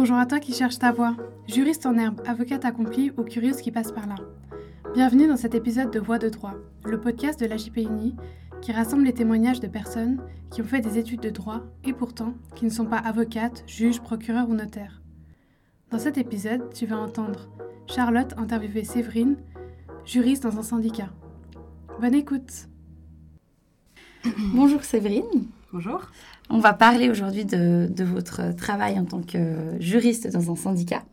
[0.00, 1.14] Bonjour à toi qui cherches ta voix,
[1.46, 4.14] juriste en herbe, avocate accomplie ou curieuse qui passe par là.
[4.94, 6.54] Bienvenue dans cet épisode de Voix de droit,
[6.86, 8.16] le podcast de la JPUNI
[8.62, 12.32] qui rassemble les témoignages de personnes qui ont fait des études de droit et pourtant
[12.56, 15.02] qui ne sont pas avocates, juges, procureurs ou notaires.
[15.90, 17.50] Dans cet épisode, tu vas entendre
[17.86, 19.36] Charlotte interviewer Séverine,
[20.06, 21.10] juriste dans un syndicat.
[22.00, 22.68] Bonne écoute.
[24.54, 25.44] Bonjour Séverine.
[25.74, 26.10] Bonjour.
[26.52, 31.04] On va parler aujourd'hui de, votre travail en tant que juriste dans un syndicat.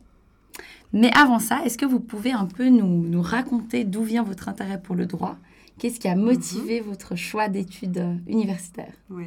[0.92, 4.80] Mais avant ça, est-ce que vous pouvez un peu nous, raconter d'où vient votre intérêt
[4.82, 5.36] pour le droit?
[5.78, 6.88] Qu'est-ce qui a motivé mhm.
[6.88, 8.94] votre choix d'études universitaires?
[9.10, 9.26] Oui.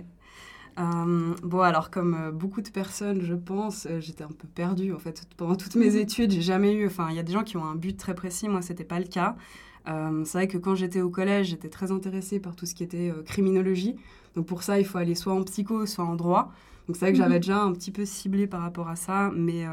[0.79, 4.93] Euh, bon, alors comme euh, beaucoup de personnes, je pense, euh, j'étais un peu perdue
[4.93, 5.97] en fait pendant toutes mes mhm.
[5.97, 6.31] études.
[6.31, 8.49] J'ai jamais eu, enfin, il y a des gens qui ont un but très précis.
[8.49, 9.37] Moi, c'était pas le cas.
[9.85, 13.11] C'est vrai que quand j'étais au collège, j'étais très intéressée par tout ce qui était
[13.25, 13.95] criminologie.
[14.35, 16.51] Donc pour ça, il faut aller soit en psycho, soit en droit.
[16.87, 17.41] Donc c'est vrai que j'avais mhm.
[17.41, 19.65] déjà un petit peu ciblé par rapport à ça, mais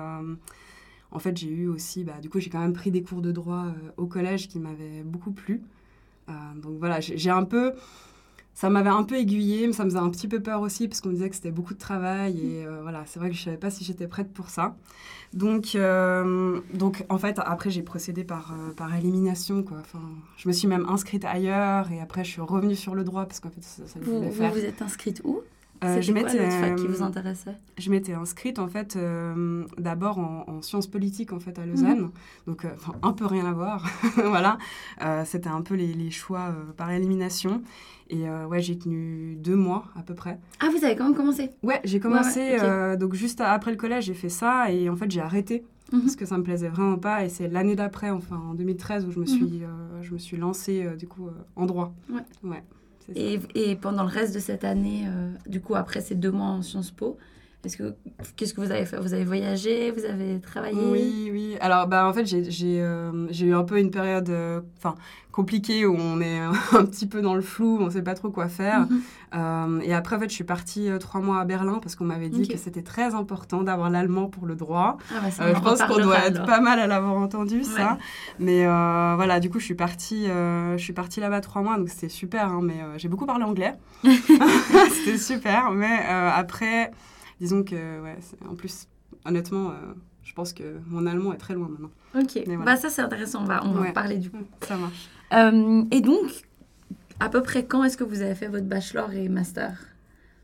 [1.10, 3.32] en fait, j'ai eu aussi, bah, du coup, j'ai quand même pris des cours de
[3.32, 5.62] droit au collège qui m'avaient beaucoup plu.
[6.56, 7.74] donc voilà, j'ai un peu
[8.58, 11.00] ça m'avait un peu aiguillée, mais ça me faisait un petit peu peur aussi parce
[11.00, 13.42] qu'on me disait que c'était beaucoup de travail et euh, voilà, c'est vrai que je
[13.44, 14.74] savais pas si j'étais prête pour ça.
[15.32, 19.76] Donc, euh, donc en fait, après j'ai procédé par, euh, par élimination quoi.
[19.78, 20.00] Enfin,
[20.36, 23.38] je me suis même inscrite ailleurs et après je suis revenue sur le droit parce
[23.38, 24.50] qu'en fait ça, ça vous, faire.
[24.50, 25.42] Vous vous êtes inscrite où?
[25.84, 27.56] Euh, je m'étais qui vous intéressait?
[27.76, 32.10] Je m'étais inscrite en fait euh, d'abord en, sciences politiques en fait à Lausanne, mhm.
[32.46, 32.70] donc euh,
[33.02, 34.58] un peu rien à voir, voilà.
[35.24, 37.62] C'était un peu les, les choix par élimination.
[38.10, 40.38] Et ouais, j'ai tenu deux mois à peu près.
[40.60, 41.50] Ah, vous avez quand même commencé?
[41.62, 42.56] Ouais, j'ai commencé
[42.98, 46.00] donc juste après le collège, j'ai fait ça et en fait j'ai arrêté mhm.
[46.00, 47.24] parce que ça me plaisait vraiment pas.
[47.24, 49.28] Et c'est l'année d'après, enfin en 2013, où je me mhm.
[49.28, 49.62] suis,
[50.02, 51.94] je me suis lancée du coup en droit.
[52.10, 52.22] Ouais.
[52.44, 52.62] ouais.
[53.14, 56.48] Et, et, pendant le reste de cette année, euh, du coup, après ces deux mois
[56.48, 57.16] en Sciences Po,
[57.64, 57.94] est-ce que
[58.36, 58.98] qu'est-ce que vous avez fait?
[58.98, 59.90] Vous avez voyagé?
[59.90, 60.78] Vous avez travaillé?
[60.80, 61.56] Oui, oui.
[61.60, 64.94] Alors, bah, en fait, j'ai euh, eu un peu une période, euh, enfin,
[65.32, 66.38] compliquée où on est
[66.72, 68.82] un petit peu dans le flou, on ne sait pas trop quoi faire.
[68.82, 69.00] Mhm.
[69.34, 72.28] Euh, et après, en fait, je suis partie trois mois à Berlin parce qu'on m'avait
[72.28, 74.96] dit que c'était très important d'avoir l'allemand pour le droit.
[75.10, 77.98] Ah bah, je pense qu'on doit être pas mal à l'avoir entendu ça.
[78.38, 82.08] Mais voilà, du coup, je suis partie, je suis partie là-bas trois mois, donc c'était
[82.08, 82.52] super.
[82.52, 83.72] Hein, mais j'ai beaucoup parlé anglais.
[84.04, 85.72] c'était super.
[85.72, 86.92] Mais après
[87.40, 88.18] disons que, ouais,
[88.48, 88.88] en plus,
[89.24, 89.74] honnêtement, euh,
[90.22, 91.90] je pense que mon allemand est très loin maintenant.
[92.14, 94.44] Ok, bah ça c'est intéressant, on va, on va en parler du coup.
[94.62, 95.08] Ça marche.
[95.32, 96.44] Euh, et donc,
[97.20, 99.78] à peu près quand est-ce que vous avez fait votre bachelor et master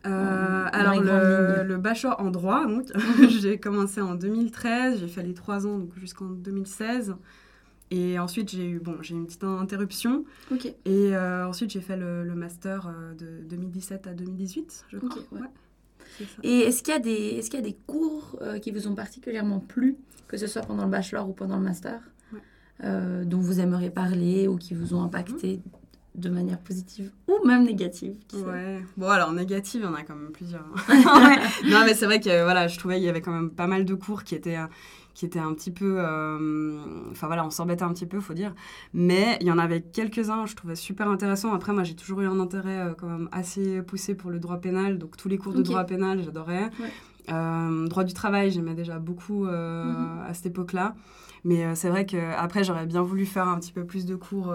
[0.06, 3.26] euh, alors le, le, bachelor en droit, donc mhm.
[3.40, 7.14] j'ai commencé en 2013, j'ai fait les trois ans jusqu'en 2016.
[7.90, 10.24] Et ensuite, j'ai eu, bon, j'ai une petite interruption.
[10.52, 10.74] Ok.
[10.84, 15.22] Et ensuite, j'ai fait le, le master de 2017 à 2018, je crois.
[15.32, 15.48] ouais.
[16.42, 18.86] Et est-ce qu'il y a des, est-ce qu'il y a des cours euh, qui vous
[18.88, 19.96] ont particulièrement plu,
[20.28, 22.00] que ce soit pendant le bachelor ou pendant le master,
[22.82, 25.62] euh, dont vous aimeriez parler ou qui vous ont impacté
[26.14, 28.80] de manière positive ou même négative Ouais.
[28.96, 30.64] Bon, alors négative, il y en a quand même plusieurs.
[30.88, 31.36] Hein.
[31.64, 33.84] non, mais c'est vrai que voilà, je trouvais qu'il y avait quand même pas mal
[33.84, 34.58] de cours qui étaient
[35.14, 35.96] qui était un petit peu...
[35.98, 38.52] Euh, enfin voilà, on s'embêtait un petit peu, faut dire.
[38.92, 41.54] Mais il y en avait quelques-uns, je trouvais super intéressants.
[41.54, 44.58] Après, moi, j'ai toujours eu un intérêt euh, quand même assez poussé pour le droit
[44.58, 44.98] pénal.
[44.98, 46.68] Donc tous les cours de droit pénal, j'adorais.
[47.30, 50.22] Euh, droit du travail, j'aimais déjà beaucoup mhm.
[50.26, 50.94] à cette époque-là.
[51.44, 54.52] Mais c'est vrai qu'après, j'aurais bien voulu faire un petit peu plus de cours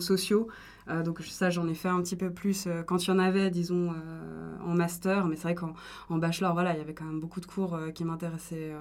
[0.00, 0.48] sociaux.
[0.88, 3.18] Euh, donc ça, j'en ai fait un petit peu plus euh, quand il y en
[3.18, 5.26] avait, disons, euh, en master.
[5.26, 5.74] Mais c'est vrai qu'en
[6.08, 8.72] en bachelor, voilà, il y avait quand même beaucoup de cours qui m'intéressaient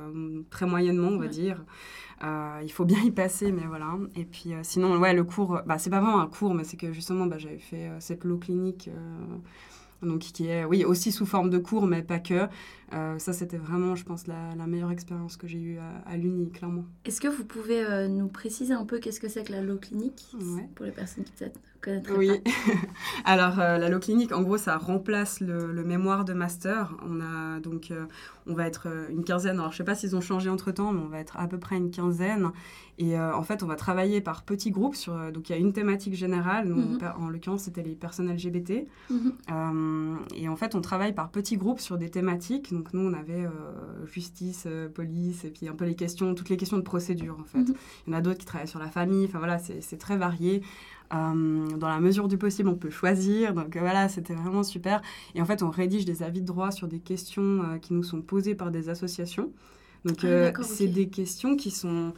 [0.50, 1.64] très moyennement, on va dire.
[2.22, 3.98] il faut bien y passer, mais voilà.
[4.16, 6.94] Et puis sinon, ouais, le cours, bah, c'est pas vraiment un cours, mais c'est que
[6.94, 8.90] justement, bah, j'avais fait cette low clinique
[10.02, 12.48] donc qui est oui aussi sous forme de cours mais pas que
[12.92, 15.78] ça c'était vraiment je pense la, meilleure expérience que j'ai eue
[16.08, 19.52] à, l'Uni clairement est-ce que vous pouvez nous préciser un peu qu'est-ce que c'est que
[19.52, 20.36] la low clinique
[20.74, 21.60] pour les personnes qui peut-être
[22.18, 22.30] oui.
[22.40, 22.52] pas
[23.26, 27.22] alors euh, la low clinique en gros ça remplace le, le, mémoire de master on
[27.22, 27.92] a donc
[28.48, 31.02] on va être une quinzaine alors je sais pas s'ils ont changé entre temps mais
[31.02, 32.52] on va être à peu près une quinzaine
[32.98, 35.74] et en fait on va travailler par petits groupes sur donc il y a une
[35.74, 37.00] thématique générale mhm.
[37.20, 39.32] en l'occurrence c'était les personnes LGBT mhm.
[39.52, 42.74] Euh, et en fait, on travaille par petits groupes sur des thématiques.
[42.74, 46.50] Donc nous, on avait euh, justice, euh, police, et puis un peu les questions, toutes
[46.50, 47.60] les questions de procédure, en fait.
[47.60, 47.76] Mhm.
[48.08, 49.26] Il y en a d'autres qui travaillent sur la famille.
[49.26, 50.62] Enfin voilà, c'est très varié.
[51.12, 53.54] Dans la mesure du possible, on peut choisir.
[53.54, 55.02] Donc voilà, c'était vraiment super.
[55.36, 58.22] Et en fait, on rédige des avis de droit sur des questions qui nous sont
[58.22, 59.52] posées par des associations.
[60.06, 62.14] Donc ah, c'est des questions qui sont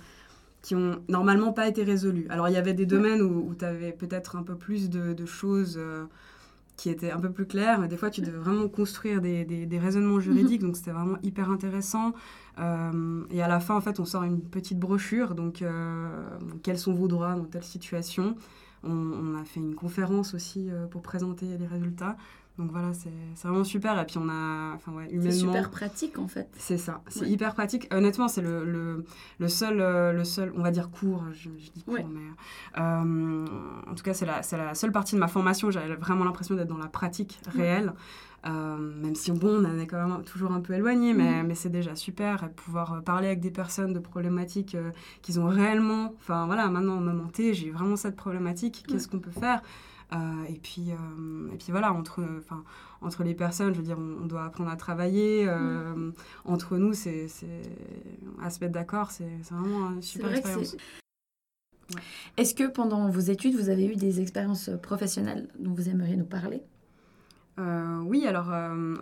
[0.61, 2.25] qui ont normalement pas été résolues.
[2.29, 5.25] Alors il y avait des domaines où, tu avais peut-être un peu plus de, de
[5.25, 5.77] choses
[6.77, 7.87] qui était un peu plus clair.
[7.87, 12.13] Des fois, tu devais vraiment construire des, des, raisonnements juridiques, donc c'était vraiment hyper intéressant.
[12.59, 16.07] Euh, et à la fin, en fait, on sort une petite brochure, donc euh,
[16.63, 18.35] quels sont vos droits dans telle situation?
[18.83, 22.17] On, on a fait une conférence aussi euh, pour présenter les résultats.
[22.59, 23.09] Donc voilà, c'est
[23.47, 23.99] vraiment super.
[23.99, 25.31] Et puis on a, enfin ouais, humainement.
[25.31, 26.47] C'est super pratique en fait.
[26.57, 27.87] C'est ça, c'est hyper pratique.
[27.91, 29.05] Honnêtement, c'est le, le,
[29.39, 33.45] le, seul, euh, le seul, on va dire court, je, dis court, mais euh,
[33.89, 35.71] en tout cas, c'est la, la seule partie de ma formation.
[35.71, 37.93] J'avais vraiment l'impression d'être dans la pratique réelle.
[38.45, 41.47] Euh, même si bon, on en est quand même toujours un peu éloigné, mais, mm.
[41.47, 42.43] mais c'est déjà super.
[42.43, 44.75] de pouvoir parler avec des personnes de problématiques
[45.21, 46.13] qu'ils ont réellement.
[46.19, 48.83] Enfin voilà, maintenant, au moment T, j'ai vraiment cette problématique.
[48.87, 49.61] Qu'est-ce qu'on peut faire?
[50.13, 52.23] Euh, et, puis, euh, et puis voilà, entre,
[53.01, 55.45] entre les personnes, je veux dire, on, doit apprendre à travailler.
[55.47, 56.13] Euh, mm.
[56.45, 57.27] Entre nous, c'est,
[58.41, 60.75] à se mettre d'accord, c'est, vraiment une super expérience.
[62.37, 66.25] Est-ce que pendant vos études, vous avez eu des expériences professionnelles dont vous aimeriez nous
[66.25, 66.63] parler?
[67.57, 68.51] Oui, alors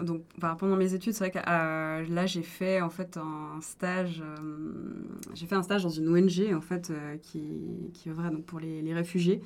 [0.03, 0.23] donc
[0.59, 4.23] pendant mes études, c'est vrai que là j'ai fait en fait un stage,
[5.33, 8.93] j'ai fait un stage dans une ONG en fait qui qui œuvrait donc pour les,
[8.93, 9.41] réfugiés.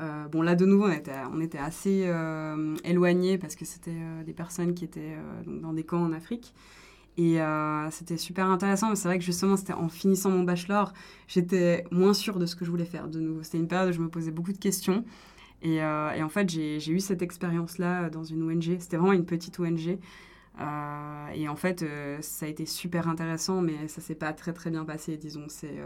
[0.00, 4.32] Euh, bon, là, de nouveau, on était, assez euh, éloignés parce que c'était euh, des
[4.32, 5.16] personnes qui étaient
[5.46, 6.54] dans des camps en Afrique.
[7.16, 7.38] Et
[7.92, 8.90] c'était super intéressant.
[8.90, 10.92] Mais c'est vrai que justement, c'était en finissant mon bachelor,
[11.28, 13.44] j'étais moins sûre de ce que je voulais faire de nouveau.
[13.44, 15.04] C'était une période où je me posais beaucoup de questions.
[15.64, 18.76] Et, et en fait, j'ai eu cette expérience-là dans une ONG.
[18.78, 19.98] C'était vraiment une petite ONG.
[21.34, 21.84] et en fait,
[22.20, 25.46] ça a été super intéressant, mais ça s'est pas très très bien passé, disons.
[25.48, 25.80] C'est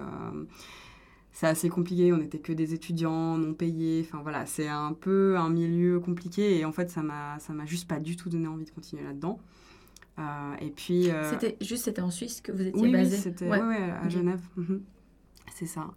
[1.38, 2.12] c'est assez compliqué.
[2.12, 4.04] On n'était que des étudiants non payés.
[4.04, 7.64] Enfin voilà, c'est un peu un milieu compliqué et en fait ça m'a ça m'a
[7.64, 9.38] juste pas du tout donné envie de continuer là-dedans.
[10.19, 13.14] Euh, et puis euh, c'était juste c'était en Suisse que vous étiez oui, basé.
[13.14, 14.40] Oui, c'était à Genève.
[14.56, 14.82] Mhm.
[15.54, 15.88] C'est ça.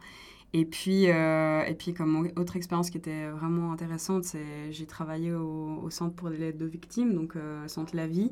[0.53, 5.33] Et puis, euh, et puis comme autre expérience qui était vraiment intéressante, c'est j'ai travaillé
[5.33, 7.35] au, centre pour les aides de victimes, donc
[7.67, 8.31] centre La Vie.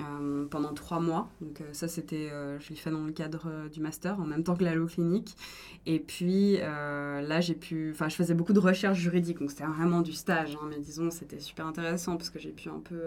[0.00, 1.28] Euh, pendant trois mois.
[1.40, 4.42] Donc euh, ça, c'était, euh, je l'ai fait dans le cadre du master, en même
[4.42, 5.36] temps que l'allo clinique.
[5.86, 10.00] Et puis là, j'ai pu, enfin, je faisais beaucoup de recherches juridiques, donc c'était vraiment
[10.00, 13.02] du stage, hein, mais disons, c'était super intéressant parce que j'ai pu un peu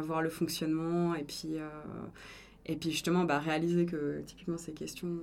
[0.00, 1.56] voir le fonctionnement et puis.
[2.68, 5.18] Et puis justement, bah, réaliser que typiquement ces questions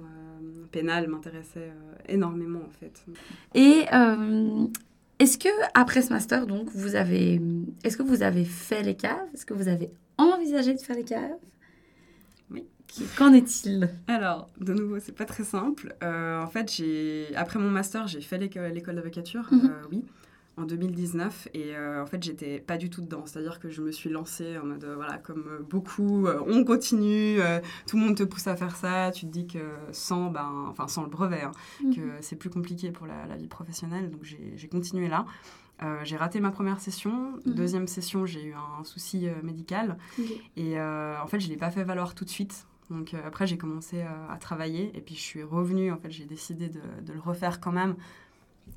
[0.72, 1.72] pénales m'intéressaient
[2.08, 3.06] énormément en fait.
[3.54, 3.86] Et
[5.20, 7.42] est-ce que après ce master, donc, vous avez,
[7.84, 9.28] est-ce que vous avez fait les caves?
[9.34, 11.38] Est-ce que vous avez envisagé de faire les caves?
[12.52, 12.66] Oui.
[13.18, 13.90] Qu'en est-il?
[14.08, 15.96] Alors, de nouveau, c'est pas très simple.
[16.04, 19.66] Euh, en fait, j'ai après mon master, j'ai fait l'école d'avocature, mhm.
[19.66, 20.04] euh, oui
[20.58, 23.70] en 2019 et euh, en fait j'étais pas du tout dedans c'est à dire que
[23.70, 27.40] je me suis lancée en mode voilà comme beaucoup on continue
[27.88, 29.60] tout le monde te pousse à faire ça tu te dis que
[29.92, 31.52] sans ben enfin sans le brevet hein,
[31.84, 31.96] mhm.
[31.96, 35.26] que c'est plus compliqué pour la, la vie professionnelle donc j'ai continué là
[35.84, 37.34] euh, j'ai raté ma première session.
[37.46, 37.54] Mhm.
[37.54, 39.98] Deuxième session, j'ai eu un souci euh, médical.
[40.56, 42.68] Et euh, en fait, je ne l'ai pas fait valoir tout de suite.
[42.90, 44.92] Donc après, j'ai commencé à travailler.
[44.96, 45.92] Et puis, je suis revenue.
[45.92, 47.96] En fait, j'ai décidé de, de, le refaire quand même.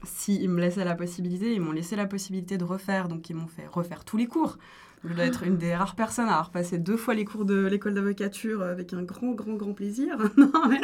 [0.04, 3.08] S'ils me laissaient la possibilité, ils m'ont laissé la possibilité de refaire.
[3.08, 4.58] Donc, ils m'ont fait refaire tous les cours.
[5.04, 7.66] Je dois être une des rares personnes à avoir passé deux fois les cours de
[7.66, 10.18] l'école d'avocature avec un grand, grand, grand plaisir.
[10.36, 10.80] non, mais...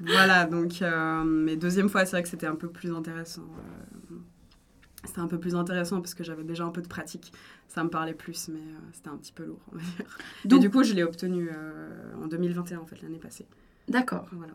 [0.00, 0.82] voilà, donc,
[1.24, 3.42] mais deuxième fois, c'est vrai que c'était un peu plus intéressant
[5.04, 7.32] c'était un peu plus intéressant parce que j'avais déjà un peu de pratique.
[7.68, 10.18] Ça me parlait plus, mais euh, c'était un petit peu lourd, on va dire.
[10.44, 13.46] Donc, Et du coup, je l'ai obtenu euh, en 2021, en fait, l'année passée.
[13.88, 14.28] D'accord.
[14.32, 14.52] Voilà.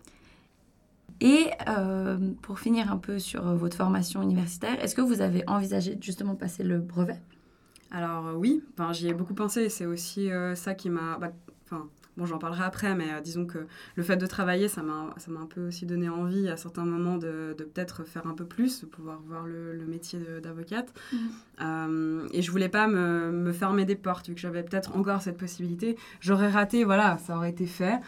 [1.21, 5.97] Et euh, pour finir un peu sur votre formation universitaire, est-ce que vous avez envisagé
[6.01, 7.19] justement passer le brevet?
[7.91, 9.69] Alors oui, enfin, j'y ai beaucoup pensé.
[9.69, 11.17] C'est aussi ça qui m'a...
[11.17, 11.31] Bah,
[11.65, 15.13] enfin, Bon, j'en parlerai après, mais euh, disons que le fait de travailler, ça m'a
[15.41, 18.81] un peu aussi donné envie à certains moments de, de peut-être faire un peu plus,
[18.81, 20.93] de pouvoir voir le, le métier d'avocate.
[21.11, 21.17] Mmh.
[21.61, 25.21] Euh, et je voulais pas me, me fermer des portes, vu que j'avais peut-être encore
[25.21, 25.97] cette possibilité.
[26.21, 27.99] J'aurais raté, voilà, ça aurait été fait.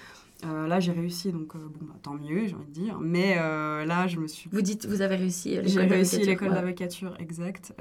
[0.45, 2.99] Euh, là, j'ai réussi, donc euh, bon, bah, tant mieux, j'ai envie de dire.
[2.99, 4.49] Mais euh, là, je me suis.
[4.51, 7.73] Vous dites, vous avez réussi J'ai réussi l'école d'avocature, exact.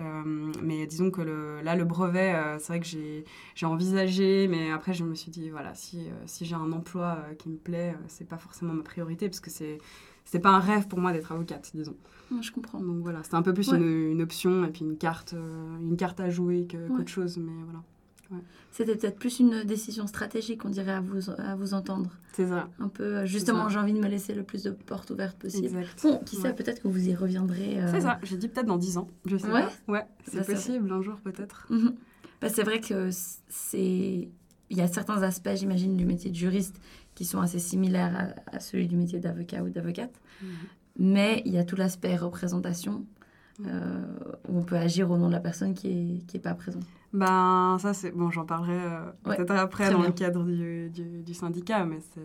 [0.63, 5.05] mais disons que le, là, le brevet, c'est vrai que j'ai envisagé, mais après, je
[5.05, 8.73] me suis dit, voilà, si, si j'ai un emploi qui me plaît, c'est pas forcément
[8.73, 9.79] ma priorité, parce que c'est
[10.29, 11.95] c'est pas un rêve pour moi d'être avocate, disons.
[12.41, 12.81] je comprends.
[12.81, 16.19] Donc voilà, c'était un peu plus une, une, option et puis une carte, une carte
[16.19, 17.85] à jouer qu'autre chose, mais voilà.
[18.71, 22.11] C'était peut-être plus une décision stratégique, on dirait, à vous, à vous entendre.
[22.33, 22.69] C'est ça.
[22.79, 25.85] Un peu, euh, justement, j'ai envie de me laisser le plus de portes ouvertes possible.
[26.03, 27.81] Bon, qui sait, peut-être que vous y reviendrez.
[27.81, 29.09] Euh, c'est ça, j'ai dit peut-être dans 10 ans.
[29.25, 29.65] Je sais ouais.
[29.89, 31.69] Ouais, c'est possible, un jour peut-être.
[32.41, 33.09] Bah, c'est vrai que
[33.49, 34.29] c'est.
[34.69, 36.81] Il y a certains aspects, j'imagine, du métier de juriste
[37.15, 40.13] qui sont assez similaires à, celui du métier d'avocat ou d'avocate.
[40.43, 40.49] Mhm.
[40.99, 43.07] Mais il y a tout l'aspect représentation
[43.65, 44.03] euh,
[44.49, 46.83] où on peut agir au nom de la personne qui n'est qui est pas présente
[47.13, 48.11] Ben, ça, c'est.
[48.11, 50.09] Bon, j'en parlerai euh, Ouais, peut-être après dans bien.
[50.09, 52.21] le cadre du, du, du syndicat, mais c'est-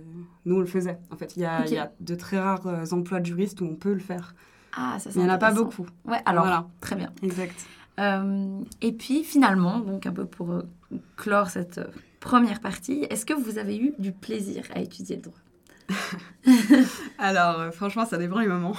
[0.46, 0.98] nous, on le faisait.
[1.12, 3.76] En fait, il y y a de très rares euh, emplois de juristes où on
[3.76, 4.36] peut le faire.
[4.76, 5.86] Ah, ça il n'y en a pas beaucoup.
[6.06, 6.68] Ouais, alors, Voilà.
[6.82, 7.12] très bien.
[7.24, 7.56] Exact.
[8.00, 10.64] Euh, et puis finalement, donc un peu pour
[11.18, 11.80] clore cette
[12.22, 15.38] première partie, est-ce que vous avez eu du plaisir à étudier le droit?
[17.18, 18.76] Alors, franchement, ça dépend les moments.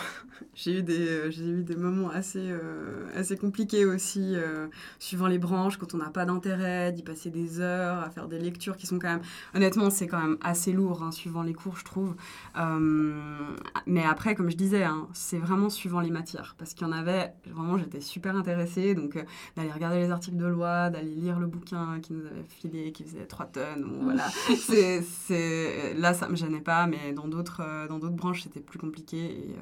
[0.54, 4.68] J'ai eu des, euh, j'ai eu des moments assez, euh, assez compliqués aussi, euh,
[4.98, 8.38] suivant les branches, quand on n'a pas d'intérêt, d'y passer des heures, à faire des
[8.38, 9.22] lectures qui sont quand même...
[9.54, 12.14] Honnêtement, c'est quand même assez lourd, hein, suivant les cours, je trouve.
[12.56, 13.56] Euh,
[13.86, 16.54] mais après, comme je disais, hein, c'est vraiment suivant les matières.
[16.58, 18.94] Parce qu'il y en avait, vraiment, j'étais super intéressée.
[18.94, 19.22] Donc,
[19.56, 23.04] d'aller regarder les articles de loi, d'aller lire le bouquin qui nous avait filé, qui
[23.04, 23.84] faisait 3 tonnes.
[23.84, 24.28] Bon, voilà.
[24.58, 25.94] c'est, c'est...
[25.94, 29.18] Là, ça me gênait pas, mais dans d'autres, dans d'autres branches, c'était plus compliqué.
[29.18, 29.56] Et,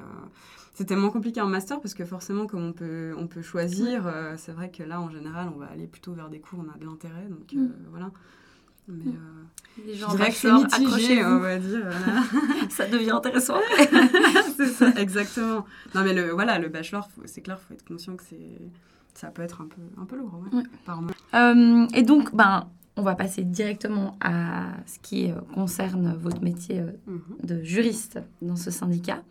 [0.73, 4.35] c'était moins compliqué en master parce que forcément, comme on peut, on peut choisir, euh,
[4.37, 6.73] c'est vrai que là, en général, on va aller plutôt vers des cours où on
[6.73, 7.25] a de l'intérêt.
[7.29, 7.71] Donc, euh, Mm.
[7.89, 8.11] voilà.
[8.87, 9.09] Mais Mm.
[9.09, 10.85] euh, Les je gens en dirais que c'est bachelor, mitigé,
[11.19, 11.29] accrochez-vous.
[11.29, 11.81] on va dire.
[12.05, 12.23] voilà.
[12.69, 13.57] Ça devient intéressant.
[14.57, 15.65] c'est ça, exactement.
[15.95, 18.59] Non, mais le, voilà, le bachelor, c'est clair, il faut être conscient que c'est,
[19.13, 20.63] ça peut être un peu, un peu lourd, ouais, Ouais.
[20.85, 21.13] par moment.
[21.35, 26.79] Euh, et donc, ben, on va passer directement à ce qui euh, concerne votre métier
[26.81, 27.21] euh, Mhm.
[27.43, 29.21] de juriste dans ce syndicat.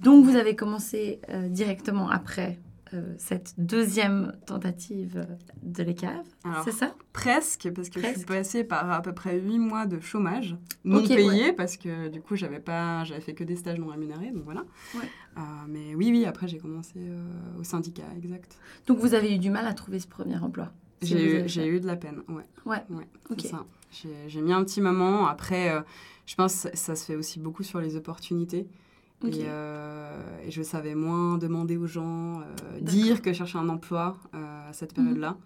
[0.00, 2.58] Donc, vous avez commencé euh, directement après
[2.94, 6.94] euh, cette deuxième tentative euh, de l'ECAV, Alors, c'est ça?
[7.12, 8.28] Presque, parce que je suis Presque.
[8.28, 12.36] passée par à peu près 8 mois de chômage non payé, parce que du coup,
[12.36, 14.64] j'avais pas, j'avais fait que des stages non rémunérés, donc voilà.
[14.94, 15.08] Ouais.
[15.38, 17.26] Euh, mais oui, oui, après, j'ai commencé euh,
[17.58, 18.58] au syndicat, exact.
[18.86, 20.70] Donc, vous avez eu du mal à trouver ce premier emploi
[21.02, 22.44] si J'ai eu, de la peine, ouais.
[22.64, 23.08] Ouais, ouais
[23.38, 23.64] ça.
[24.28, 25.26] J'ai mis un petit moment.
[25.26, 25.72] Après,
[26.26, 28.68] je pense que ça se fait aussi beaucoup sur les opportunités.
[29.26, 32.44] Et, euh, et je savais moins demander aux gens, euh,
[32.80, 35.04] dire que je cherchais un emploi euh, à cette Mhm.
[35.04, 35.36] période-là.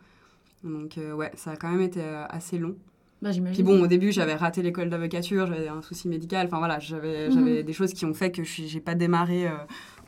[0.64, 2.74] Donc, ouais, ça a quand même été assez long.
[3.22, 3.30] Bah.
[3.52, 6.46] Puis bon, au début, j'avais raté l'école d'avocature, j'avais un souci médical.
[6.46, 9.48] Enfin voilà, j'avais j'avais des choses qui ont fait que je n'ai pas démarré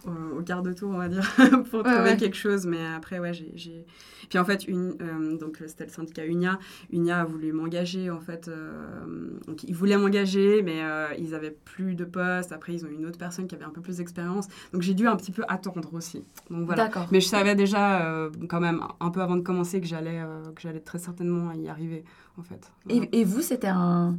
[0.07, 1.23] au, au quart de tour, on va dire,
[1.71, 2.16] pour Ouais, trouver ouais.
[2.16, 2.66] quelque chose.
[2.66, 3.87] Mais après, ouais, j'ai.
[4.28, 6.59] Puis en fait, une, euh, donc c'était le syndicat UNIA.
[6.92, 8.47] UNIA a voulu m'engager, en fait.
[8.49, 12.52] euh, donc ils voulaient m'engager, mais euh, ils avaient plus de poste.
[12.52, 14.47] Après, ils ont une autre personne qui avait un peu plus d'expérience.
[14.73, 16.23] Donc j'ai dû un petit peu attendre aussi.
[16.49, 16.85] Donc voilà.
[16.85, 17.09] D'accord.
[17.11, 20.45] Mais je savais déjà, euh, quand même, un peu avant de commencer, que j'allais euh,
[20.54, 22.04] que j'allais très certainement y arriver,
[22.38, 22.71] en fait.
[22.85, 23.07] Voilà.
[23.12, 24.16] Et, et vous, c'était un,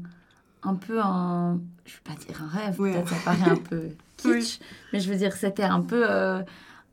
[0.64, 1.62] un peu un.
[1.86, 2.92] Je vais pas dire un rêve, Ouais.
[2.94, 3.84] peut-être ça paraît un peu
[4.22, 4.60] kitsch,
[4.94, 6.40] mais je veux dire, c'était un peu euh,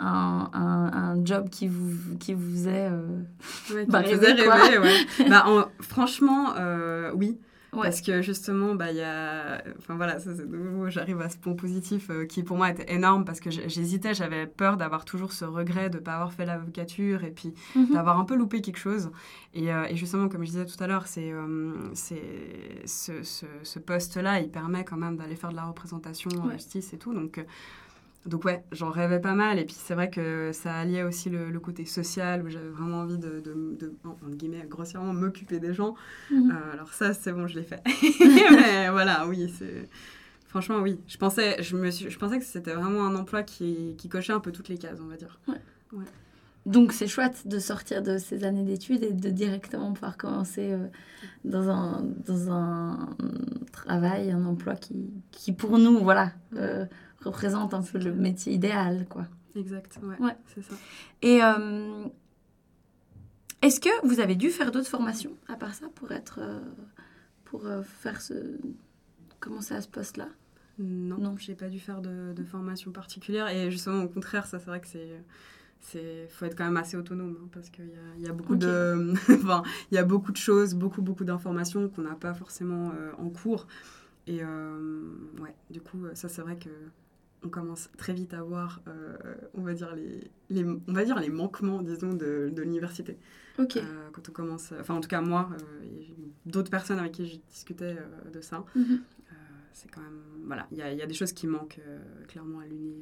[0.00, 2.88] un, un, un job qui vous, qui vous faisait.
[2.90, 3.20] euh,
[3.74, 4.54] Ouais, qui Bah, me faisait rêver, quoi.
[4.54, 5.06] rêver, ouais.
[5.28, 7.38] bah, en- franchement, euh, oui.
[7.74, 7.82] Ouais.
[7.82, 9.62] Parce que justement, bah, il y a...
[9.78, 12.70] Enfin voilà, ça c'est de nouveau, j'arrive à ce point positif euh, qui pour moi
[12.70, 16.32] était énorme parce que j'hésitais, j'avais peur d'avoir toujours ce regret de ne pas avoir
[16.32, 17.92] fait l'avocature et puis Mhm.
[17.92, 19.10] d'avoir un peu loupé quelque chose.
[19.52, 22.22] Et, euh, et justement, comme je disais tout à l'heure, c'est euh, c'est
[22.86, 26.54] ce, ce, ce poste-là, il permet quand même d'aller faire de la représentation en Ouais.
[26.54, 27.12] justice et tout.
[27.12, 27.44] Donc,
[28.26, 29.58] donc ouais, j'en rêvais pas mal.
[29.58, 32.98] Et puis c'est vrai que ça alliait aussi le, le côté social où j'avais vraiment
[33.00, 35.94] envie de, de, de entre guillemets, grossièrement m'occuper des gens.
[36.30, 36.50] Mhm.
[36.50, 37.82] Euh, alors ça, c'est bon, je l'ai fait.
[38.20, 39.88] Mais voilà, oui, c'est...
[40.46, 40.98] Franchement, oui.
[41.06, 44.32] Je pensais, je me suis, je pensais que c'était vraiment un emploi qui, qui cochait
[44.32, 45.38] un peu toutes les cases, on va dire.
[46.66, 50.86] Donc c'est chouette de sortir de ces années d'études et de directement pouvoir commencer euh,
[51.44, 53.16] dans, un, dans un
[53.72, 56.84] travail, un emploi qui, qui pour nous, voilà, euh,
[57.20, 59.26] représente un peu le métier idéal, quoi.
[59.56, 60.36] Exact, ouais, Ouais.
[60.54, 60.74] c'est ça.
[61.22, 62.04] Et euh,
[63.62, 66.60] est-ce que vous avez dû faire d'autres formations à part ça pour être euh,
[67.44, 68.58] pour euh, faire ce
[69.40, 70.28] commencer à ce poste-là
[70.78, 71.36] Non, Non.
[71.38, 73.48] j'ai pas dû faire de, de formation particulière.
[73.48, 75.22] Et justement, au contraire, ça, c'est vrai que c'est...
[75.80, 79.12] C'est faut être quand même assez autonome hein, parce qu'il y y a beaucoup de
[79.30, 83.12] enfin il y a beaucoup de choses beaucoup beaucoup d'informations qu'on n'a pas forcément euh,
[83.16, 83.68] en cours
[84.26, 85.08] et euh,
[85.40, 86.68] ouais du coup ça c'est vrai que
[87.44, 89.16] on commence très vite à voir euh,
[89.54, 93.16] on va dire les, les on va dire les manquements disons de, de l'université
[93.58, 93.76] Ok.
[93.76, 95.84] Euh, quand on commence enfin en tout cas moi euh,
[96.46, 99.00] d'autres personnes avec qui je discutais euh, de ça Mhm.
[99.72, 101.80] c'est quand même voilà il y y a des choses qui manquent
[102.28, 102.96] clairement à l'uni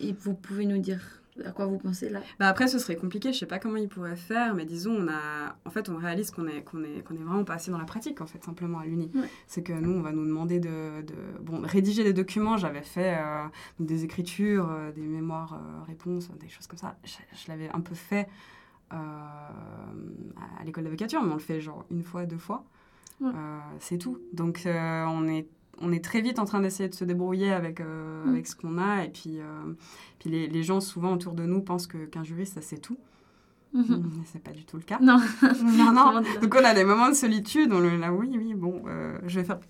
[0.00, 2.20] Et vous pouvez nous dire à quoi vous pensez là?
[2.38, 5.08] Bah après ce serait compliqué je sais pas comment ils pourraient faire mais disons on
[5.08, 7.78] a en fait on réalise qu'on est qu'on est qu'on est vraiment pas assez dans
[7.78, 9.10] la pratique en fait simplement à l'uni.
[9.14, 9.28] Ouais.
[9.46, 12.56] c'est que nous on va nous demander de, de bon rédiger des documents.
[12.56, 13.44] J'avais fait euh,
[13.78, 16.96] des écritures euh, des mémoires euh, réponses des choses comme ça.
[17.04, 18.28] Je, je l'avais un peu fait
[18.90, 19.52] à
[20.64, 22.64] l'école d'avocature mais on le fait genre une fois deux fois.
[23.20, 23.30] Ouais.
[23.78, 24.18] C'est tout.
[24.32, 25.46] Donc on est
[25.80, 28.28] on est très vite en train d'essayer de se débrouiller avec, Mm.
[28.28, 29.04] avec ce qu'on a.
[29.04, 29.44] Et puis, euh,
[30.18, 32.98] puis les, les gens, souvent autour de nous, pensent que- qu'un juriste, ça c'est tout.
[33.72, 34.10] Mhm.
[34.18, 34.98] Mais C'est pas du tout le cas.
[35.00, 35.18] Non.
[35.64, 36.22] non, non.
[36.42, 39.46] Donc on a des moments de solitude, on là, oui, oui, bon, euh, je vais
[39.46, 39.60] faire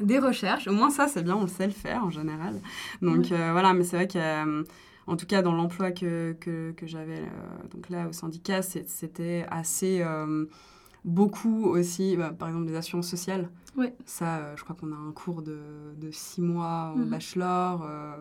[0.00, 0.66] des recherches.
[0.68, 2.54] Au moins ça, c'est bien, on le sait le faire en général.
[3.02, 4.64] Donc euh, voilà, mais c'est vrai que, euh,
[5.06, 9.44] en tout cas, dans l'emploi que, que, que j'avais euh, donc là au syndicat, c'était
[9.50, 10.46] assez euh,
[11.04, 13.50] beaucoup aussi, bah, par exemple, des assurances sociales.
[14.04, 15.58] Ça, euh, je crois qu'on a un cours de,
[15.96, 17.10] de six mois en Mhm.
[17.10, 17.82] bachelor.
[17.84, 18.16] euh,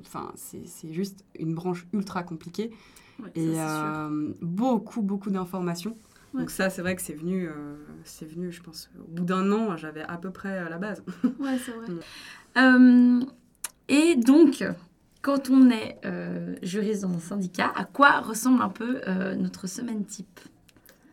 [0.00, 2.70] Enfin, c'est juste une branche ultra compliquée
[3.22, 5.98] Ouais, et euh, beaucoup, beaucoup d'informations.
[6.32, 6.40] Ouais.
[6.40, 7.50] Donc ça, c'est vrai que c'est venu,
[8.04, 11.04] c'est venu, je pense, au bout d'un an, j'avais à peu près la base.
[11.38, 11.86] Ouais, c'est vrai.
[13.88, 14.64] Et donc,
[15.20, 19.66] quand on est euh, juriste dans un syndicat, à quoi ressemble un peu euh, notre
[19.66, 20.40] semaine type?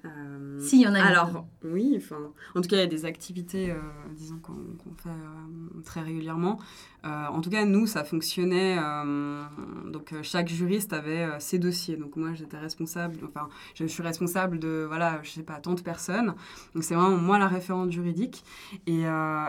[0.06, 1.06] Euh, S'il y en a une.
[1.06, 2.18] Alors, oui, enfin,
[2.56, 3.80] en tout cas, il y a des activités, euh,
[4.16, 4.56] disons, qu'on
[4.96, 6.58] fait euh, très régulièrement.
[7.06, 8.78] Euh, en tout cas, nous, ça fonctionnait.
[9.88, 11.98] donc, chaque juriste avait ses dossiers.
[11.98, 15.82] Donc, moi, j'étais responsable, enfin, je suis responsable de, voilà, je sais pas, tant de
[15.82, 16.34] personnes.
[16.74, 18.44] Donc, c'est vraiment moi la référente juridique.
[18.88, 19.04] Et,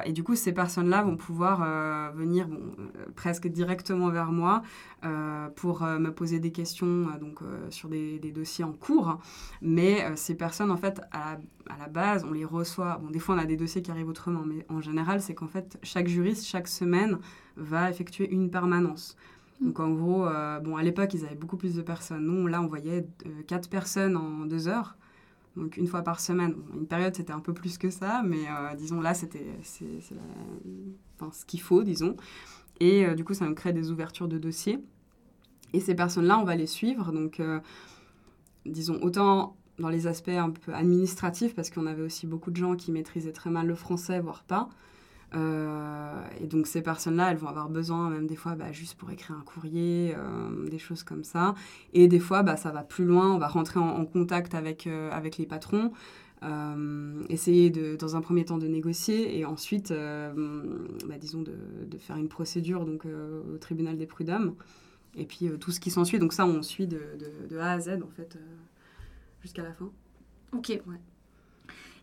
[0.04, 2.60] et du coup, ces personnes-là vont pouvoir venir, bon,
[3.14, 4.62] presque directement vers moi
[5.56, 9.18] pour euh, me poser des questions euh, donc, euh, sur des, des dossiers en cours.
[9.62, 11.18] Mais euh, ces personnes, en fait, à
[11.68, 12.98] la, à la base, on les reçoit.
[12.98, 15.48] Bon, des fois, on a des dossiers qui arrivent autrement, mais en général, c'est qu'en
[15.48, 17.18] fait, chaque juriste, chaque semaine,
[17.56, 19.16] va effectuer une permanence.
[19.60, 22.24] Donc, en gros, euh, bon, à l'époque, ils avaient beaucoup plus de personnes.
[22.24, 24.96] Nous, là, on voyait euh, quatre personnes en deux heures.
[25.56, 26.54] Donc, une fois par semaine.
[26.54, 29.84] Bon, une période, c'était un peu plus que ça, mais euh, disons, là, c'était c'est,
[31.18, 32.16] enfin, ce qu'il faut, disons.
[32.80, 34.80] Et euh, du coup, ça nous crée des ouvertures de dossiers.
[35.72, 37.12] Et ces personnes-là, on va les suivre.
[37.12, 37.60] Donc, euh,
[38.66, 42.74] disons, autant dans les aspects un peu administratifs, parce qu'on avait aussi beaucoup de gens
[42.74, 44.68] qui maîtrisaient très mal le français, voire pas.
[45.32, 49.10] Euh, et donc ces personnes-là, elles vont avoir besoin, même des fois, bah, juste pour
[49.10, 50.14] écrire un courrier,
[50.68, 51.54] des choses comme ça.
[51.94, 55.38] Et des fois, bah, ça va plus loin, on va rentrer en, contact avec, avec
[55.38, 55.92] les patrons,
[56.42, 60.32] euh, essayer de, dans un premier temps de négocier, et ensuite, euh,
[61.08, 61.52] bah, disons, de,
[61.90, 64.54] de faire une procédure donc, euh, au tribunal des prud'hommes.
[65.16, 66.18] Et puis tout ce qui s'ensuit.
[66.20, 67.00] Donc ça, on suit de,
[67.50, 68.38] de- A à Z, en fait,
[69.42, 69.90] jusqu'à la fin.
[70.52, 70.68] Ok.
[70.86, 70.96] Ouais.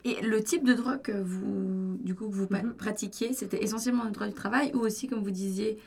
[0.05, 2.73] Et le type de droit que vous, du coup, que vous Mhm.
[2.73, 5.79] pratiquiez, c'était essentiellement le droit du travail ou aussi, comme vous disiez,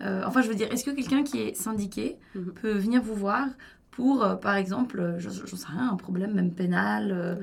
[0.00, 2.52] euh, enfin, je veux dire, est-ce que quelqu'un qui est syndiqué Mhm.
[2.54, 3.46] peut venir vous voir
[3.90, 7.34] pour, euh, par exemple, j'en sais rien, un problème même pénal, euh,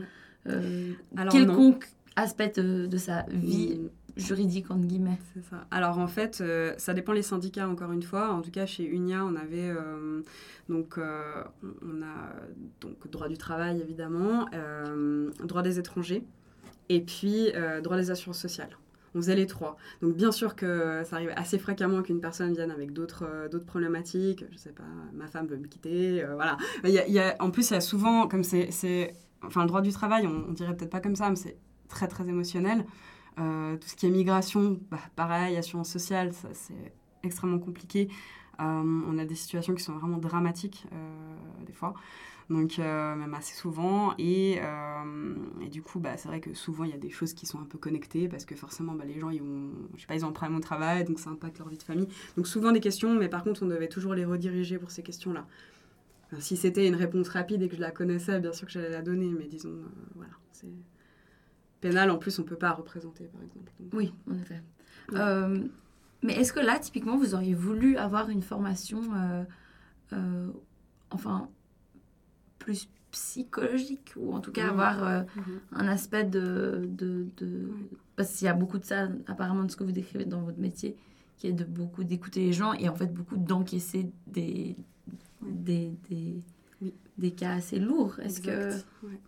[1.18, 3.80] Alors, quelconque aspect de, de sa vie
[4.18, 4.22] Mm.
[4.22, 5.66] juridique, entre guillemets C'est ça.
[5.72, 8.34] Alors en fait, euh, ça dépend les syndicats encore une fois.
[8.34, 10.22] En tout cas, chez Unia, on avait euh,
[10.68, 12.34] donc euh, on a
[12.82, 16.24] donc droit du travail évidemment, euh, droit des étrangers
[16.90, 18.76] et puis euh, droit des assurances sociales.
[19.16, 19.78] On faisait les trois.
[20.02, 23.66] Donc bien sûr que ça arrive assez fréquemment qu'une personne vienne avec d'autres euh, d'autres
[23.66, 24.44] problématiques.
[24.52, 26.58] Je sais pas, ma femme veut me quitter, euh, voilà.
[26.84, 28.70] Il y a- il y a- en plus, il y a souvent comme c'est
[29.44, 32.28] enfin le droit du travail, on, dirait peut-être pas comme ça, mais c'est très très
[32.28, 32.86] émotionnel.
[33.40, 38.10] Euh, tout ce qui est migration, bah, pareil, assurance sociale, ça, c'est extrêmement compliqué.
[38.60, 41.94] Euh, on a des situations qui sont vraiment dramatiques euh, des fois,
[42.50, 44.14] donc même assez souvent.
[44.18, 44.60] Et,
[45.62, 47.60] et du coup, bah, c'est vrai que souvent il y a des choses qui sont
[47.60, 50.26] un peu connectées parce que forcément bah, les gens ils ont, je sais pas, ils
[50.26, 52.08] ont un problème au travail, donc ça impacte leur vie de famille.
[52.36, 55.46] Donc souvent des questions, mais par contre on devait toujours les rediriger pour ces questions-là.
[56.38, 59.02] Si c'était une réponse rapide et que je la connaissais, bien sûr que j'allais la
[59.02, 60.68] donner, mais disons, euh, voilà, c'est
[61.82, 62.12] pénal.
[62.12, 63.72] En plus, on peut pas représenter, par exemple.
[63.80, 64.62] Donc, Oui, en effet.
[65.12, 65.18] Ouais.
[65.20, 65.64] Euh,
[66.22, 69.02] mais est-ce que là, typiquement, vous auriez voulu avoir une formation,
[70.14, 70.52] euh,
[71.10, 71.50] enfin,
[72.60, 74.70] plus psychologique, ou en tout cas Ouais.
[74.70, 75.60] avoir Mhm.
[75.74, 76.88] un aspect de...
[76.90, 77.48] de, de...
[77.68, 77.98] Ouais.
[78.16, 80.60] Parce qu'il y a beaucoup de ça, apparemment, de ce que vous décrivez dans votre
[80.60, 80.96] métier,
[81.38, 84.76] qui est de beaucoup d'écouter les gens et en fait beaucoup d'encaisser des,
[85.42, 86.42] des, des,
[86.82, 86.94] Oui.
[87.18, 88.20] des cas assez lourds.
[88.20, 88.72] Est-ce que
[89.04, 89.20] ouais.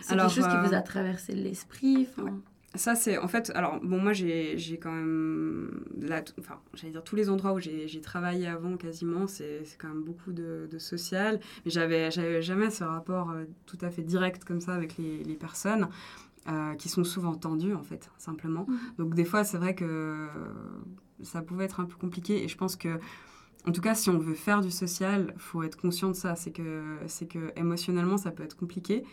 [0.00, 2.30] c'est quelque chose qui euh, vous a traversé l'esprit Ouais.
[2.74, 3.50] Ça, c'est en fait.
[3.54, 5.82] Alors, bon, moi, j'ai j'ai quand même.
[5.98, 9.64] Là, t- enfin, j'allais dire tous les endroits où j'ai j'ai travaillé avant, quasiment, c'est
[9.64, 11.40] c'est quand même beaucoup de, de social.
[11.64, 15.24] Mais j'avais j'avais jamais ce rapport euh, tout à fait direct comme ça avec les,
[15.24, 15.88] les personnes.
[16.48, 18.66] euh, qui sont souvent tendues, en fait, simplement.
[18.68, 18.78] Mhm.
[18.98, 20.26] Donc, des fois, c'est vrai que euh,
[21.22, 22.44] ça pouvait être un peu compliqué.
[22.44, 23.00] Et je pense que,
[23.66, 26.36] en tout cas, si on veut faire du social, faut être conscient de ça.
[26.36, 29.04] C'est que, c'est que émotionnellement, ça peut être compliqué.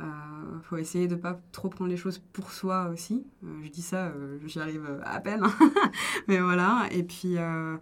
[0.00, 3.26] Il faut essayer de pas trop prendre les choses pour soi aussi.
[3.44, 5.42] Euh, je dis ça, euh, j'y arrive euh, à peine.
[6.28, 6.86] Mais voilà.
[6.92, 7.76] Et puis, euh,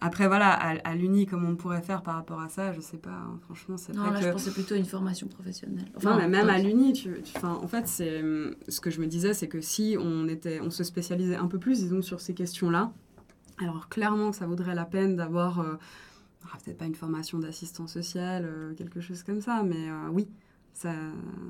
[0.00, 3.10] Après, voilà, à, l'Uni, comment on pourrait faire par rapport à ça, je sais pas.
[3.10, 3.38] Hein.
[3.44, 5.92] franchement, c'est Non, là, je pensais plutôt à une formation professionnelle.
[5.94, 8.22] Enfin, non, mais même à l'Uni, tu, en fait, c'est
[8.68, 11.58] ce que je me disais, c'est que si on, était, on se spécialisait un peu
[11.58, 12.94] plus, disons, sur ces questions-là,
[13.66, 15.76] alors clairement que ça vaudrait la peine d'avoir, euh,
[16.44, 20.28] ah, peut-être pas une formation d'assistant social, euh, quelque chose comme ça, mais euh, oui,
[20.80, 20.94] ça,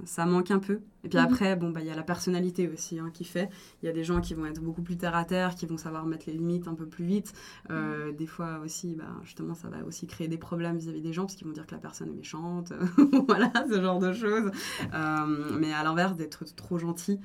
[0.05, 0.81] ça manque un peu.
[1.05, 1.25] Et puis mhm.
[1.25, 3.49] après, bon, bah, il y a la personnalité aussi hein, qui fait.
[3.83, 5.77] Il y a des gens qui vont être beaucoup plus terre à terre, qui vont
[5.77, 7.33] savoir mettre les limites un peu plus vite.
[7.71, 8.17] Euh, mhm.
[8.17, 11.37] Des fois aussi, bah, justement, ça va aussi créer des problèmes vis-à-vis des gens parce
[11.37, 12.73] qu'ils vont dire que la personne est méchante.
[13.29, 14.51] voilà, ce genre de choses.
[14.95, 17.21] Euh, mais à l'inverse, d'être trop gentil,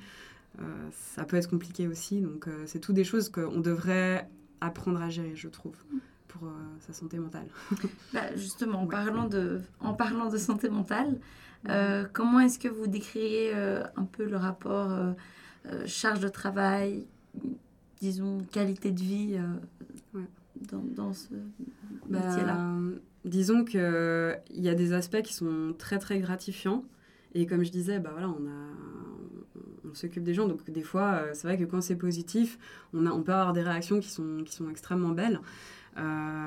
[0.60, 2.20] euh, ça peut être compliqué aussi.
[2.20, 4.28] Donc, c'est tout des choses qu'on devrait
[4.60, 5.76] apprendre à gérer, je trouve.
[5.90, 6.00] Mhm.
[6.28, 7.46] pour sa santé mentale.
[8.12, 11.18] Bah, justement, en, parlant de, en parlant de santé mentale,
[11.68, 15.12] euh, comment est-ce que vous décririez euh, un peu le rapport euh,
[15.86, 17.06] charge de travail,
[18.00, 19.38] disons qualité de vie
[20.70, 21.34] dans, dans, ce
[22.08, 22.74] bah, métier-là?
[23.24, 23.80] Disons qu'il
[24.50, 26.84] y a des aspects qui sont très très gratifiants.
[27.34, 28.85] Et comme je disais, bah voilà, on, a,
[29.96, 30.46] s'occupe des gens.
[30.46, 32.58] Donc des fois, c'est vrai que quand c'est positif,
[32.92, 35.40] on, a, on peut avoir des réactions qui sont, qui sont extrêmement belles.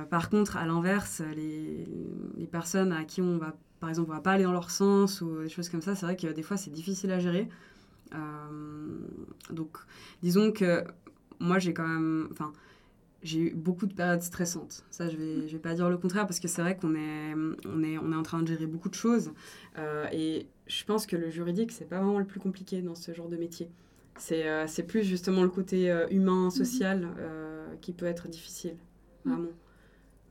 [0.09, 1.85] par contre, à l'inverse, les,
[2.37, 5.21] les, personnes à qui on va par exemple, on va pas aller dans leur sens
[5.21, 7.47] ou des choses comme ça, c'est vrai que des fois, c'est difficile à gérer.
[8.13, 8.17] Euh,
[9.51, 9.77] donc,
[10.21, 10.83] disons que
[11.39, 12.27] moi, j'ai quand même...
[12.31, 12.51] Enfin,
[13.23, 14.83] j'ai eu beaucoup de périodes stressantes.
[14.91, 17.33] Ça, je vais, je vais pas dire le contraire parce que c'est vrai qu'on est,
[17.65, 19.31] on est, on est en train de gérer beaucoup de choses.
[19.77, 23.13] Euh, et je pense que le juridique, c'est pas vraiment le plus compliqué dans ce
[23.13, 23.69] genre de métier.
[24.17, 26.51] C'est, euh, c'est plus justement le côté humain, mhm.
[26.51, 27.07] social
[27.81, 28.75] qui peut être difficile,
[29.25, 29.33] mhm.
[29.33, 29.51] vraiment.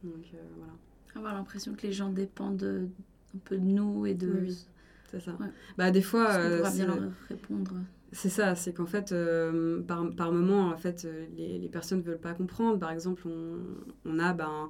[0.05, 0.25] Donc,
[0.57, 0.73] voilà.
[1.17, 2.87] Avoir l'impression que les gens dépendent de,
[3.35, 4.41] un peu de nous et de.
[4.43, 4.67] Oui,
[5.11, 5.37] c'est ça.
[5.77, 6.29] Bah, des fois.
[6.31, 7.75] On pourra bien leur répondre?
[8.13, 11.99] C'est ça, c'est qu'en fait, euh, par, par moment, en fait, euh, les, les personnes
[11.99, 12.79] ne veulent pas comprendre.
[12.79, 13.59] Par exemple, on,
[14.07, 14.69] on a ben,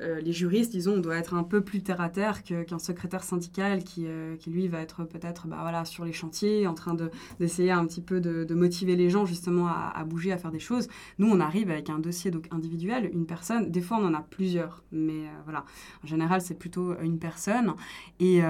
[0.00, 3.22] euh, les juristes, disons, on doit être un peu plus terre à terre qu'un secrétaire
[3.22, 6.96] syndical qui, euh, qui, lui, va être peut-être bah, voilà, sur les chantiers, en train
[7.38, 10.88] d'essayer un petit peu de, motiver les gens justement à, bouger, à faire des choses.
[11.18, 13.70] Nous, on arrive avec un dossier donc, individuel, une personne.
[13.70, 15.64] Des fois, on en a plusieurs, mais euh, voilà.
[16.04, 17.74] En général, c'est plutôt une personne.
[18.20, 18.40] Et,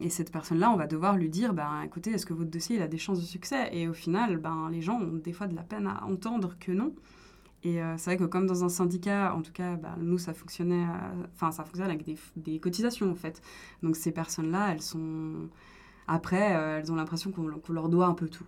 [0.00, 2.88] et cette personne-là, on va devoir lui dire, bah, écoutez, est-ce que votre dossier a
[2.88, 3.68] des chances de succès?
[3.72, 6.72] Et au final, ben, les gens ont des fois de la peine à entendre que
[6.72, 6.94] non.
[7.68, 10.32] Et euh, c'est vrai que comme dans un syndicat, en tout cas, bah, nous, ça
[10.32, 13.42] fonctionnait, euh, enfin, ça fonctionne avec des, des, cotisations, en fait.
[13.82, 15.50] Donc ces personnes-là, elles sont...
[16.06, 18.46] Après, euh, elles ont l'impression qu'on leur doit un peu tout.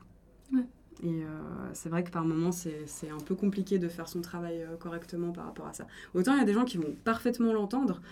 [1.03, 1.25] Et
[1.73, 5.47] c'est vrai que par moments, c'est un peu compliqué de faire son travail correctement par
[5.47, 5.87] rapport à ça.
[6.13, 8.03] Autant il y a des gens qui vont parfaitement l'entendre,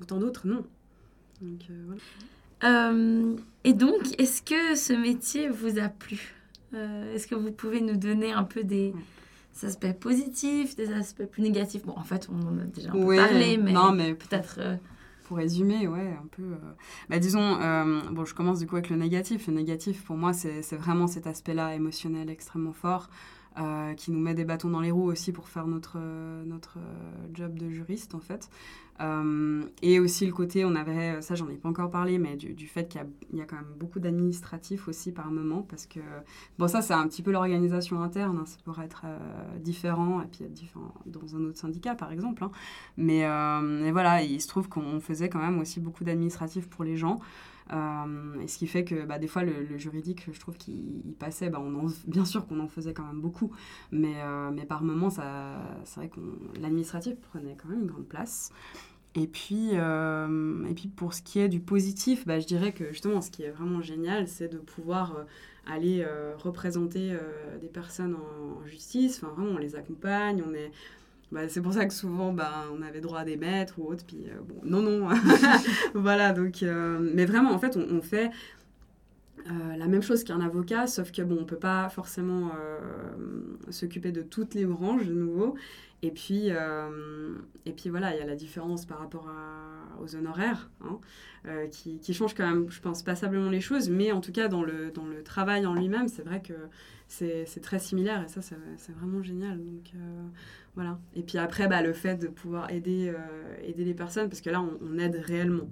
[0.00, 0.64] autant d'autres, non.
[1.40, 1.64] Donc,
[2.62, 2.92] voilà.
[3.64, 6.36] et donc, est-ce que ce métier vous a plu?
[6.72, 8.94] Est-ce que vous pouvez nous donner un peu des des
[9.64, 11.84] aspects positifs, des aspects plus négatifs.
[11.84, 14.56] Bon, en fait, on en a déjà un peu parlé, mais, non, mais peut-être...
[14.58, 14.76] Euh,
[15.24, 16.42] pour résumer, ouais, un peu...
[16.42, 16.74] Euh,
[17.08, 19.48] bah, disons, euh, bon, je commence du coup avec le négatif.
[19.48, 23.10] Le négatif, pour moi, c'est vraiment cet aspect-là émotionnel extrêmement fort.
[23.96, 25.98] Qui nous met des bâtons dans les roues aussi pour faire notre,
[26.44, 26.78] notre
[27.32, 28.50] job de juriste en fait.
[29.00, 32.66] Euh, et aussi le côté, on avait, ça j'en ai pas encore parlé, mais du,
[32.66, 36.00] fait qu'il y, a quand même beaucoup d'administratifs aussi par moment, parce que,
[36.58, 40.26] bon ça c'est un petit peu l'organisation interne, hein, ça pourrait être euh, différent, et
[40.26, 42.50] puis être différent dans un autre syndicat par exemple, hein.
[42.96, 46.96] mais, euh, voilà, il se trouve qu'on faisait quand même aussi beaucoup d'administratifs pour les
[46.96, 47.20] gens.
[47.70, 51.60] Et ce qui fait que bah, des fois le, juridique, je trouve qu'il passait, bah,
[51.60, 53.50] on bien sûr qu'on en faisait quand même beaucoup,
[53.90, 54.14] mais,
[54.52, 55.20] mais par moment, c'est
[55.96, 56.20] vrai que
[56.60, 58.52] l'administratif prenait quand même une grande place.
[59.16, 62.92] Et puis, euh, et puis pour ce qui est du positif, bah, je dirais que
[62.92, 65.24] justement ce qui est vraiment génial, c'est de pouvoir euh,
[65.66, 67.16] aller euh, représenter
[67.60, 69.22] des personnes en, justice.
[69.22, 70.70] Enfin, vraiment, on les accompagne, on est...
[71.32, 74.04] Bah, c'est pour ça que souvent, bah, on avait droit à des maîtres ou autre.
[74.06, 75.08] Puis, bon, non, non.
[75.94, 76.62] voilà, donc...
[76.62, 78.30] mais vraiment, en fait, on, fait...
[79.76, 82.50] la même chose qu'un avocat, sauf que bon, on peut pas forcément
[83.70, 85.56] s'occuper de toutes les branches de nouveau.
[86.02, 89.28] Et puis, euh, et puis voilà, il y a la différence par rapport
[90.00, 91.00] aux honoraires, hein,
[91.46, 94.48] euh, qui, qui, change quand même, je pense, passablement les choses, mais en tout cas,
[94.48, 94.92] dans le,
[95.24, 96.52] travail en lui-même, c'est vrai que
[97.08, 99.58] c'est très similaire, et ça, c'est vraiment génial.
[99.58, 100.28] Euh,
[100.74, 100.98] voilà.
[101.14, 103.12] Et puis après, bah, le fait de pouvoir aider,
[103.64, 105.68] aider les personnes, parce que là, on, aide réellement.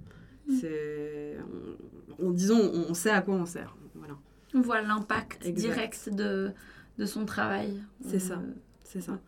[0.47, 0.57] Mm.
[0.59, 1.37] C'est,
[2.19, 3.75] on, disons, on, sait à quoi on sert.
[3.95, 4.15] Voilà.
[4.53, 6.51] On voit l'impact direct de,
[6.97, 7.81] de son travail.
[8.07, 8.41] C'est ça,
[8.83, 9.19] c'est ça.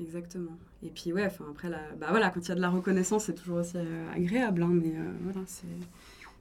[0.00, 0.56] Exactement.
[0.82, 3.24] Et puis ouais, enfin après, la, bah voilà, quand il y a de la reconnaissance,
[3.24, 5.66] c'est toujours aussi euh, agréable, hein, mais euh, voilà, c'est,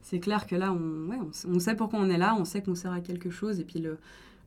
[0.01, 2.75] c'est clair que là, on, ouais, on, sait pourquoi on est là, on sait qu'on
[2.75, 3.97] sert à quelque chose, et puis le,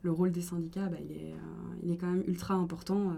[0.01, 3.13] le rôle des syndicats, bah, il, est, euh, il est quand même ultra important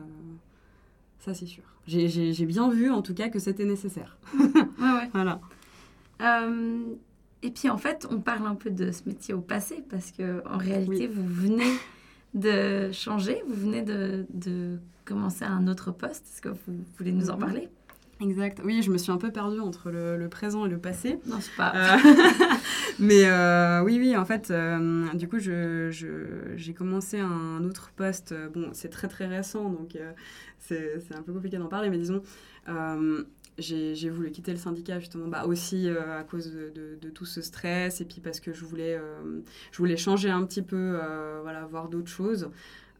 [1.19, 1.63] Ça, c'est sûr.
[1.87, 4.17] J'ai bien vu, en tout cas, que c'était nécessaire.
[4.37, 4.45] ouais,
[4.79, 5.09] ouais.
[5.13, 5.39] Voilà.
[6.21, 6.95] Euh,
[7.41, 10.41] et puis, en fait, on parle un peu de ce métier au passé, parce que
[10.47, 11.73] en réalité, vous venez
[12.33, 16.25] de changer, vous venez de, de commencer un autre poste.
[16.27, 17.39] Est-ce que vous voulez nous en mhm.
[17.39, 17.69] parler?
[18.21, 18.61] Exact.
[18.63, 21.19] Oui, je me suis un peu perdue entre le, présent et le passé.
[21.25, 21.73] Non, c'est pas.
[21.75, 21.97] Euh,
[22.99, 28.33] mais euh, oui, oui, en fait, euh, du coup, j'ai je, commencé un autre poste.
[28.53, 29.97] Bon, c'est très très récent, donc
[30.59, 32.21] c'est un peu compliqué d'en parler, mais disons,
[33.57, 38.05] j'ai voulu quitter le syndicat justement bah, aussi à cause de, tout ce stress et
[38.05, 38.99] puis parce que je voulais,
[39.71, 40.99] je voulais changer un petit peu,
[41.41, 42.49] voilà, voir d'autres choses.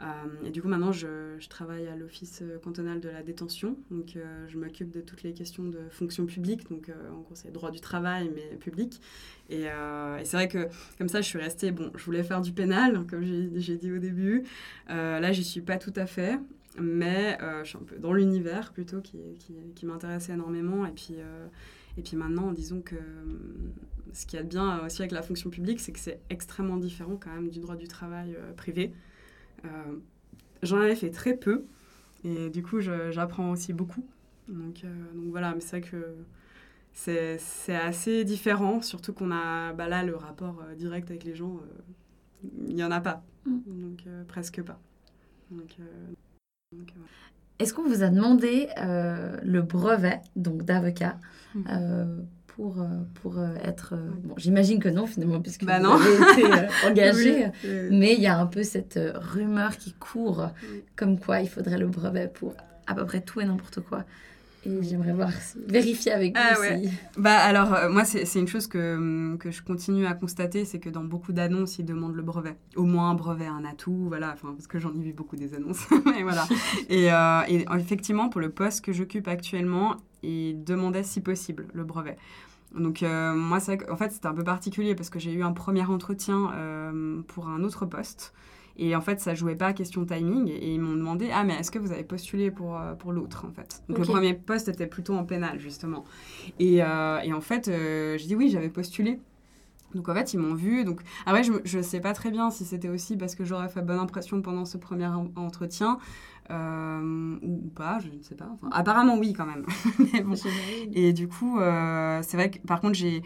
[0.01, 0.05] Euh,
[0.45, 1.07] et du coup, maintenant, je,
[1.47, 3.77] travaille à l'Office cantonal de la détention.
[3.91, 6.69] Donc, euh, je m'occupe de toutes les questions de fonction publique.
[6.69, 8.99] Donc, euh, en gros, c'est droit du travail, mais public.
[9.49, 11.71] Et, et c'est vrai que, comme ça, je suis restée.
[11.71, 14.43] Bon, je voulais faire du pénal, comme j'ai dit au début.
[14.87, 16.39] là, j'y suis pas tout à fait.
[16.79, 20.85] Mais je suis un peu dans l'univers plutôt qui, qui, qui m'intéressait énormément.
[20.85, 21.15] Et puis,
[21.97, 22.95] et puis maintenant, disons que
[24.13, 27.33] ce qui est bien aussi avec la fonction publique, c'est que c'est extrêmement différent quand
[27.33, 28.93] même du droit du travail privé.
[29.65, 29.97] Euh,
[30.63, 31.65] j'en avais fait très peu.
[32.23, 34.05] Et du coup, j'apprends aussi beaucoup.
[34.47, 36.15] Donc, euh, donc voilà, mais c'est vrai que
[36.93, 41.59] c'est assez différent, surtout qu'on a bah là le rapport euh, direct avec les gens,
[42.67, 43.59] il n'y en a pas, mm.
[43.67, 44.79] donc presque pas.
[47.59, 51.17] Est-ce qu'on vous a demandé le brevet donc d'avocat
[51.53, 52.85] mm pour, euh,
[53.21, 53.93] pour euh, être...
[53.93, 56.45] Euh, bon, j'imagine que non, finalement, puisque bah vous avez été
[56.87, 57.47] engagé.
[57.91, 60.49] Mais il y a un peu cette rumeur qui court,
[60.95, 62.55] comme quoi il faudrait le brevet pour
[62.87, 64.05] à peu près tout et n'importe quoi.
[64.65, 65.29] Et j'aimerais voir,
[65.67, 66.89] vérifier avec vous ah, ouais.
[67.17, 70.89] Bah alors, moi, c'est une chose que, hum, que je continue à constater, c'est que
[70.89, 72.55] dans beaucoup d'annonces, ils demandent le brevet.
[72.75, 75.53] Au moins un brevet, un atout, voilà, enfin, parce que j'en ai vu beaucoup des
[75.53, 75.85] annonces.
[76.05, 76.47] mais voilà.
[76.89, 77.05] Et,
[77.53, 82.17] et, effectivement, pour le poste que j'occupe actuellement, ils demandaient si possible le brevet.
[82.75, 85.83] Donc euh, moi, en fait, c'était un peu particulier parce que j'ai eu un premier
[85.83, 88.33] entretien euh, pour un autre poste.
[88.77, 90.49] Et en fait, ça jouait pas à question timing.
[90.49, 93.45] Et ils m'ont demandé Ah, mais est-ce que vous avez postulé pour, euh, pour l'autre,
[93.47, 93.83] en fait?
[93.87, 96.03] Donc, le premier poste était plutôt en pénal, justement.
[96.59, 99.19] Et, et en fait, j'ai dit Oui, j'avais postulé.
[99.93, 100.83] Donc, en fait, ils m'ont vu.
[100.83, 103.81] Donc, après, je ne sais pas très bien si c'était aussi parce que j'aurais fait
[103.81, 105.97] bonne impression pendant ce premier entretien.
[106.51, 108.49] Euh, ou, pas, je ne sais pas.
[108.71, 109.65] apparemment, oui, quand même.
[110.93, 113.23] Et du coup, euh, c'est vrai que par contre, j'ai.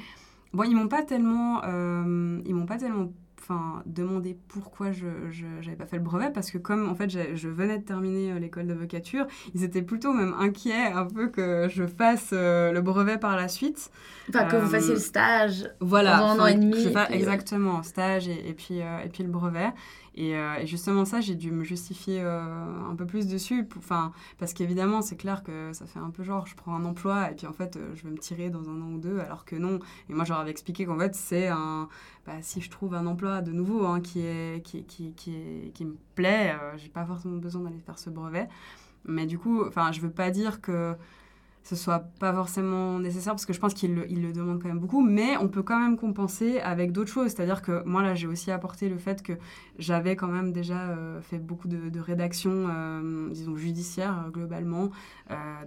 [0.53, 1.61] Bon, ils m'ont pas tellement.
[1.65, 3.11] Euh, ils m'ont pas tellement
[3.49, 5.07] enfin, demandé pourquoi je
[5.65, 8.67] n'avais pas fait le brevet parce que comme en fait je venais de terminer l'école
[8.67, 13.47] d'avocature, ils étaient plutôt même inquiets un peu que je fasse le brevet par la
[13.47, 13.91] suite.
[14.29, 16.87] Enfin, que vous fassiez le stage voilà, pendant un an et demi.
[17.09, 19.71] Exactement, stage et, et, puis, et puis le brevet.
[20.17, 23.67] Euh, et, justement, ça, j'ai dû me justifier euh, un peu plus dessus.
[23.77, 27.31] Enfin, parce qu'évidemment, c'est clair que ça fait un peu genre, je prends un emploi
[27.31, 29.45] et puis en fait, euh, je vais me tirer dans un an ou deux, alors
[29.45, 29.79] que non.
[30.09, 31.87] Et moi, j'aurais expliqué qu'en fait, c'est un.
[32.25, 35.95] Bah, si je trouve un emploi de nouveau hein, qui, est, qui, qui, qui, me
[36.15, 38.47] plaît, j'ai pas forcément besoin d'aller faire ce brevet.
[39.05, 40.95] Mais du coup, enfin, je veux pas dire que
[41.63, 44.69] ce soit pas forcément nécessaire parce que je pense qu'il le, il le demande quand
[44.69, 47.27] même beaucoup, mais on peut quand même compenser avec d'autres choses.
[47.27, 49.33] C'est-à-dire que moi, là, j'ai aussi apporté le fait que
[49.77, 54.89] j'avais quand même déjà euh, fait beaucoup de, de rédactions, euh, disons, judiciaires euh, globalement,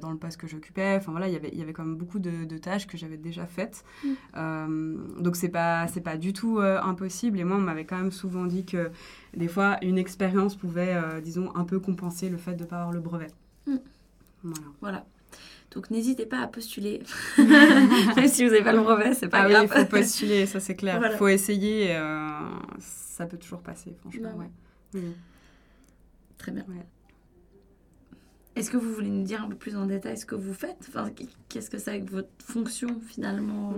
[0.00, 0.96] dans le poste que j'occupais.
[0.96, 3.46] Enfin voilà, y il y avait quand même beaucoup de, de tâches que j'avais déjà
[3.46, 3.84] faites.
[4.04, 5.22] Mm.
[5.22, 7.38] donc c'est pas, c'est pas du tout impossible.
[7.38, 8.90] Et moi, on m'avait quand même souvent dit que
[9.36, 12.92] des fois, une expérience pouvait, disons, un peu compenser le fait de ne pas avoir
[12.92, 13.30] le brevet.
[13.66, 13.76] Mm.
[14.42, 14.66] Voilà.
[14.80, 15.06] voilà.
[15.72, 17.02] Donc n'hésitez pas à postuler.
[17.38, 19.62] Même si vous n'avez pas le brevet, c'est pas ah grave.
[19.62, 21.00] Oui, il faut postuler, ça c'est clair.
[21.10, 21.96] Il faut essayer.
[21.96, 22.28] Euh,
[22.78, 24.34] ça peut toujours passer, franchement.
[24.92, 25.00] Bah
[26.38, 26.64] Très bien.
[28.54, 30.76] Est-ce que vous voulez nous dire un peu plus en détail ce que vous faites?
[30.88, 31.10] Enfin,
[31.48, 33.74] Qu'est-ce que c'est avec votre fonction finalement?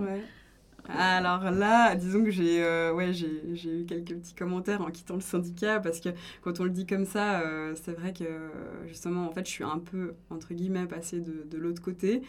[0.89, 5.21] Alors là, disons que j'ai euh, ouais, j'ai eu quelques petits commentaires en quittant le
[5.21, 6.11] syndicat parce que
[6.43, 8.51] quand on le dit comme ça, euh, c'est vrai que
[8.87, 12.23] justement, en fait, je suis un peu, entre guillemets, passée de, l'autre côté.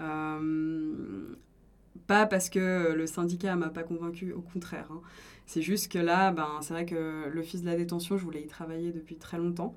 [0.00, 1.34] Euh,
[2.06, 4.88] pas parce que le syndicat m'a pas convaincu, au contraire.
[4.92, 5.00] Hein.
[5.46, 8.46] C'est juste que là, ben, c'est vrai que l'office de la détention, je voulais y
[8.46, 9.74] travailler depuis très longtemps.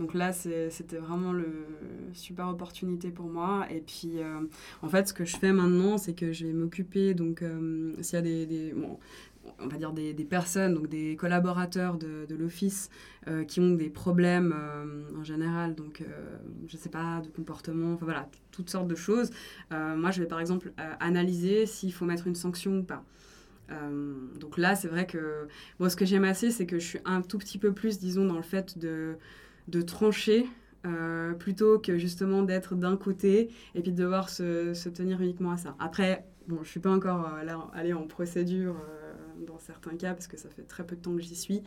[0.00, 1.66] Donc là, c'était vraiment le
[2.14, 3.66] super opportunité pour moi.
[3.70, 4.40] Et puis, euh,
[4.80, 8.14] en fait, ce que je fais maintenant, c'est que je vais m'occuper, donc, euh, s'il
[8.14, 8.74] y a des,
[9.58, 12.88] on va dire des, personnes, donc des collaborateurs de, l'office
[13.28, 14.54] euh, qui ont des problèmes
[15.18, 16.02] en général, donc
[16.66, 19.30] je sais pas, de comportement, enfin voilà, toutes sortes de choses.
[19.70, 23.04] moi, je vais par exemple analyser s'il faut mettre une sanction ou pas.
[24.40, 25.46] donc là, c'est vrai que
[25.78, 28.24] moi, ce que j'aime assez, c'est que je suis un tout petit peu plus, disons,
[28.24, 29.16] dans le fait de
[29.70, 30.46] de trancher
[31.38, 35.58] plutôt que justement d'être d'un côté et puis de devoir se, se, tenir uniquement à
[35.58, 35.76] ça.
[35.78, 38.76] Après, bon, je suis pas encore là, allée en procédure
[39.46, 41.62] dans certains cas parce que ça fait très peu de temps que j'y suis.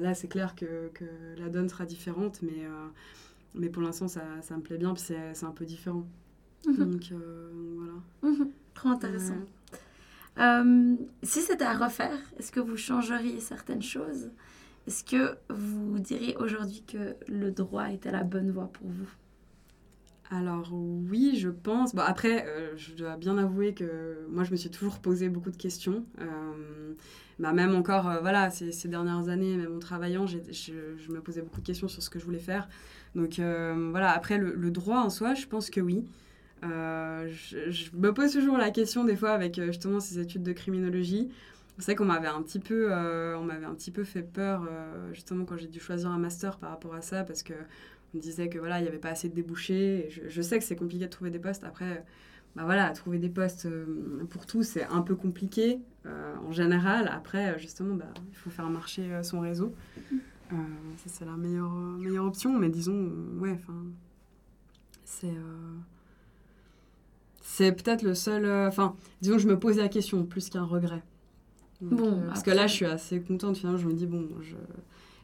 [0.00, 1.04] là, c'est clair que, que,
[1.38, 2.66] la donne sera différente, mais,
[3.54, 6.04] mais pour l'instant, ça, ça, me plaît bien, puis c'est un peu différent.
[6.66, 6.76] Mhm.
[6.76, 7.12] Donc,
[7.76, 7.92] voilà.
[8.22, 8.50] Mhm.
[8.74, 9.36] Trop intéressant.
[10.38, 14.30] Euh, si c'était à refaire, est-ce que vous changeriez certaines choses?
[14.86, 19.08] Est-ce que vous diriez aujourd'hui que le droit était la bonne voie pour vous?
[20.30, 21.94] Alors oui, je pense.
[21.94, 25.50] Bon, après, euh, je dois bien avouer que moi, je me suis toujours posé beaucoup
[25.50, 26.04] de questions.
[26.20, 26.94] Euh,
[27.38, 30.38] bah, même encore, voilà, ces, dernières années, même en travaillant, je,
[31.08, 32.68] me posais beaucoup de questions sur ce que je voulais faire.
[33.14, 36.04] Donc voilà, après, le, droit en soi, je pense que oui.
[36.62, 40.52] Euh, je, me pose toujours la question des fois avec euh, justement ces études de
[40.52, 41.30] criminologie.
[41.80, 44.68] C'est vrai qu'on m'avait un petit peu, euh, on m'avait un petit peu fait peur
[45.12, 47.54] justement quand j'ai dû choisir un master par rapport à ça parce que
[48.12, 50.08] on me disait que voilà il n'y avait pas assez de débouchés.
[50.10, 51.64] je, sais que c'est compliqué de trouver des postes.
[51.64, 52.04] Après,
[52.56, 53.68] bah voilà, trouver des postes
[54.30, 57.08] pour tous c'est un peu compliqué en général.
[57.12, 59.74] Après, justement, bah, il faut faire marcher son réseau.
[61.06, 62.58] c'est la meilleure meilleure option.
[62.58, 63.84] Mais disons, ouais, enfin,
[65.04, 65.34] c'est
[67.50, 68.44] c'est peut-être le seul.
[68.44, 71.02] Euh, enfin, disons je me posais la question plus qu'un regret.
[71.80, 73.56] Bon, euh, parce que là, je suis assez contente.
[73.56, 74.56] Finalement, je me dis, bon, je,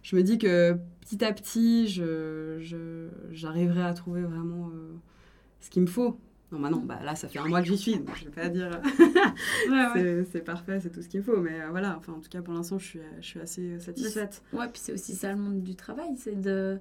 [0.02, 4.94] je me dis que petit à petit, je, j'arriverai à trouver vraiment euh,
[5.60, 6.18] ce qu'il me faut.
[6.52, 8.30] Non, bah non, bah là, ça fait un mois que j'y suis, donc je vais
[8.30, 8.80] pas dire
[10.30, 11.38] c'est, parfait, c'est tout ce qu'il faut.
[11.38, 14.42] Mais voilà, enfin, en tout cas, pour l'instant, je suis, je suis assez satisfaite.
[14.52, 16.78] Ouais, puis c'est aussi ça le monde du travail, c'est de,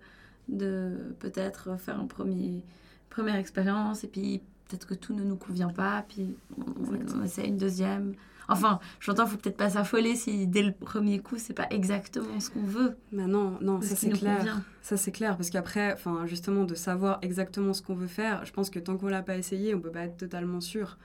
[0.49, 2.63] de peut-être faire un premier,
[3.09, 7.57] première expérience et puis peut-être que tout ne nous convient pas, puis on, essaie une
[7.57, 8.13] deuxième.
[8.47, 12.49] Enfin, j'entends, faut peut-être pas s'affoler si dès le premier coup, c'est pas exactement ce
[12.49, 12.97] qu'on veut.
[13.12, 14.62] Mais non, non, ça c'est clair.
[14.81, 18.51] Ça c'est clair, parce qu'après, enfin, justement, de savoir exactement ce qu'on veut faire, je
[18.51, 20.97] pense que tant qu'on l'a pas essayé, on peut pas être totalement sûr.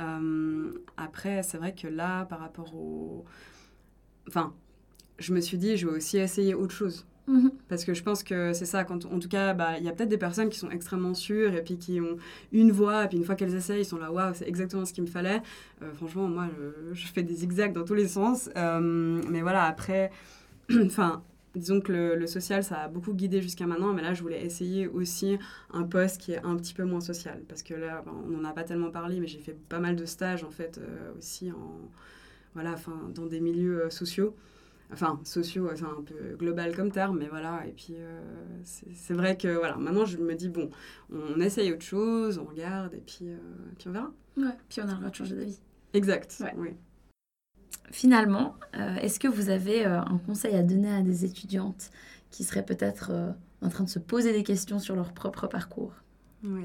[0.00, 3.24] Euh, après, c'est vrai que là, par rapport au.
[4.28, 4.54] Enfin,
[5.18, 7.06] je me suis dit, je vais aussi essayer autre chose.
[7.30, 7.52] Mhm.
[7.68, 10.08] Parce que je pense que c'est ça, en tout cas, bah, il y a peut-être
[10.08, 12.16] des personnes qui sont extrêmement sûres et puis qui ont
[12.50, 14.92] une voix, et puis une fois qu'elles essayent, ils sont là, waouh, c'est exactement ce
[14.92, 15.40] qu'il me fallait.
[15.82, 16.48] Euh, franchement, moi,
[16.92, 18.50] je, fais des zigzags dans tous les sens.
[18.56, 20.10] Euh, mais voilà, après,
[20.86, 21.22] enfin,
[21.54, 24.88] disons que le, social, ça a beaucoup guidé jusqu'à maintenant, mais là, je voulais essayer
[24.88, 25.38] aussi
[25.72, 27.40] un poste qui est un petit peu moins social.
[27.48, 30.04] Parce que là, on n'en a pas tellement parlé, mais j'ai fait pas mal de
[30.04, 31.52] stages, en fait, euh, aussi
[32.54, 32.74] voilà,
[33.14, 34.34] dans des milieux sociaux.
[34.92, 37.64] Enfin, sociaux, c'est un peu global comme terme, mais voilà.
[37.66, 38.20] Et puis, euh,
[38.64, 40.70] c'est vrai que voilà, maintenant je me dis, bon,
[41.12, 43.38] on essaye autre chose, on regarde, et puis, euh,
[43.78, 44.12] puis on verra.
[44.36, 45.60] Ouais, puis on a le droit de changer d'avis.
[45.94, 46.70] Exact, oui.
[47.92, 51.90] Finalement, euh, est-ce que vous avez un conseil à donner à des étudiantes
[52.30, 53.10] qui seraient peut-être
[53.62, 55.94] en train de se poser des questions sur leur propre parcours?
[56.44, 56.64] Oui.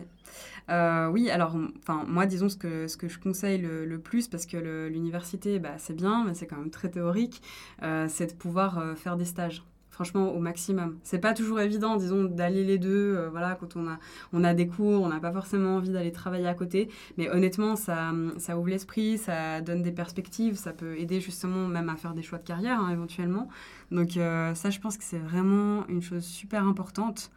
[0.69, 4.45] Euh, oui, alors, enfin, moi, disons ce que, ce que je conseille le, plus, parce
[4.45, 4.57] que
[4.88, 7.41] l'université, bah, c'est bien, mais c'est quand même très théorique,
[7.83, 9.63] euh, c'est de pouvoir euh, faire des stages.
[9.89, 10.97] Franchement, au maximum.
[11.03, 13.27] C'est pas toujours évident, disons, d'allier les deux.
[13.31, 13.97] voilà, quand on a,
[14.33, 16.89] on a des cours, on n'a pas forcément envie d'aller travailler à côté.
[17.17, 21.88] Mais honnêtement, ça, ça ouvre l'esprit, ça donne des perspectives, ça peut aider justement même
[21.88, 23.47] à faire des choix de carrière, hein, éventuellement.
[23.89, 27.31] Donc, ça, je pense que c'est vraiment une chose super importante.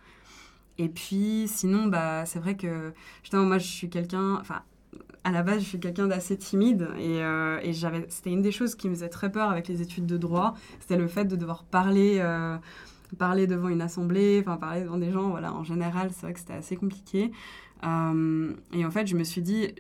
[0.79, 4.63] Et puis, sinon, bah, c'est vrai que, justement, moi, je suis quelqu'un, enfin,
[5.25, 8.53] à la base, je suis quelqu'un d'assez timide et, euh, et j'avais, c'était une des
[8.53, 11.37] choses qui me faisait très peur avec les études de droit, c'était le fait de
[11.37, 12.57] devoir parler, euh,
[13.19, 16.41] parler devant une assemblée, enfin parler devant des gens, voilà, en général, c'est vrai que
[16.41, 17.33] c'était assez compliqué.
[17.85, 19.75] Euh, et en fait, je me suis dit,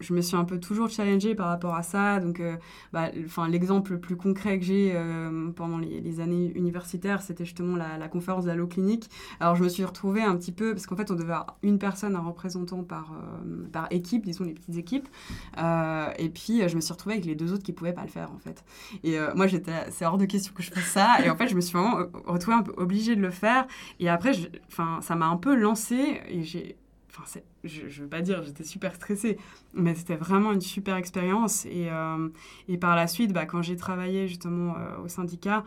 [0.00, 2.20] je me suis un peu toujours challengée par rapport à ça.
[2.20, 2.56] Donc, euh,
[2.92, 3.10] bah,
[3.48, 8.44] l'exemple le plus concret que j'ai euh, pendant les, années universitaires, c'était justement la, conférence
[8.44, 9.08] de la clinique.
[9.40, 11.78] Alors, je me suis retrouvée un petit peu, parce qu'en fait, on devait avoir une
[11.78, 15.08] personne, un représentant par, euh, équipe, disons les petites équipes.
[15.56, 18.08] et puis, je me suis retrouvée avec les deux autres qui ne pouvaient pas le
[18.08, 18.64] faire, en fait.
[19.04, 21.24] Et moi, j'étais, c'est hors de question que je fasse ça.
[21.24, 23.66] Et en fait, je me suis vraiment retrouvée un peu obligée de le faire.
[24.00, 24.32] Et après,
[25.00, 26.76] ça m'a un peu lancée et j'ai
[27.64, 29.38] je ne veux pas dire, j'étais super stressée,
[29.74, 31.66] mais c'était vraiment une super expérience.
[31.66, 32.28] Et, euh,
[32.68, 35.64] et par la suite, bah, quand j'ai travaillé justement euh, au syndicat,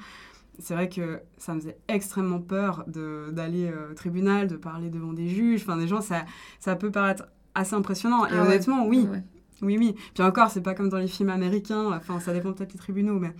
[0.60, 5.14] c'est vrai que ça me faisait extrêmement peur d'aller euh, au tribunal, de parler devant
[5.14, 6.26] des juges, enfin des gens, ça,
[6.60, 7.26] ça peut paraître
[7.56, 8.26] assez impressionnant.
[8.26, 9.08] et ah honnêtement, oui.
[9.62, 9.96] Oui, oui.
[10.14, 13.20] Puis encore, c'est pas comme dans les films américains, enfin ça dépend peut-être des tribunaux,
[13.20, 13.34] mais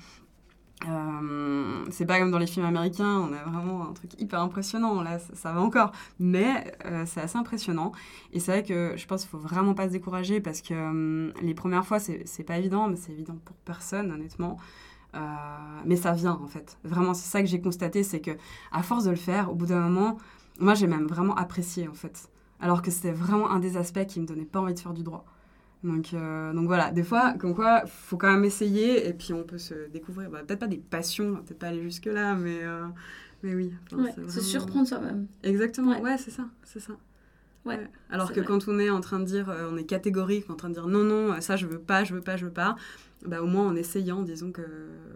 [0.88, 5.02] euh, c'est pas comme dans les films américains, on a vraiment un truc hyper impressionnant,
[5.02, 7.92] là ça, va encore, mais euh, c'est assez impressionnant.
[8.34, 11.32] Et c'est vrai que je pense qu'il faut vraiment pas se décourager parce que euh,
[11.42, 14.58] les premières fois c'est pas évident, mais c'est évident pour personne honnêtement.
[15.86, 16.78] mais ça vient en fait.
[16.84, 18.32] Vraiment, c'est ça que j'ai constaté, c'est que
[18.72, 20.18] à force de le faire, au bout d'un moment,
[20.62, 22.30] moi, j'ai même vraiment apprécié, en fait.
[22.60, 25.04] Alors que c'était vraiment un des aspects qui me donnait pas envie de faire du
[25.04, 25.26] droit.
[25.84, 29.44] Donc, euh, donc voilà, des fois, comme quoi, faut quand même essayer et puis on
[29.44, 32.86] peut se découvrir, bah, peut-être pas des passions, peut-être pas aller jusque-là, mais, euh,
[33.42, 33.74] mais oui.
[33.92, 35.26] Enfin, ouais, se surprendre soi-même.
[35.44, 36.94] Exactement, ouais, c'est ça, c'est ça.
[37.66, 37.80] Ouais.
[38.10, 40.70] Alors que quand on est en train de dire, euh, on est catégorique, en train
[40.70, 42.76] de dire non, non, ça je veux pas, je veux pas, je veux pas,
[43.26, 44.62] bah, au moins en essayant, disons que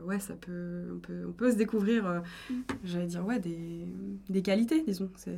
[0.04, 2.54] ouais, ça peut, on, peut, on peut se découvrir, mm.
[2.84, 3.88] j'allais dire, ouais, des,
[4.30, 5.12] des qualités, disons.
[5.16, 5.38] C'est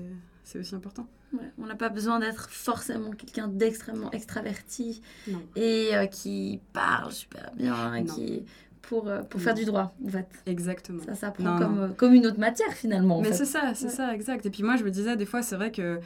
[0.56, 1.08] aussi important.
[1.34, 5.02] Ouais, on n'a pas besoin d'être forcément quelqu'un d'extrêmement extraverti
[5.56, 8.46] et euh, qui parle super bien et qui
[8.82, 10.28] pour, euh, pour faire du droit, en fait.
[10.46, 11.04] Exactement.
[11.04, 13.22] Ça s'apprend comme, euh, comme une autre matière, finalement.
[13.22, 14.46] Mais c'est ça, c'est ça, exact.
[14.46, 16.00] Et puis moi, je me disais, des fois, c'est vrai que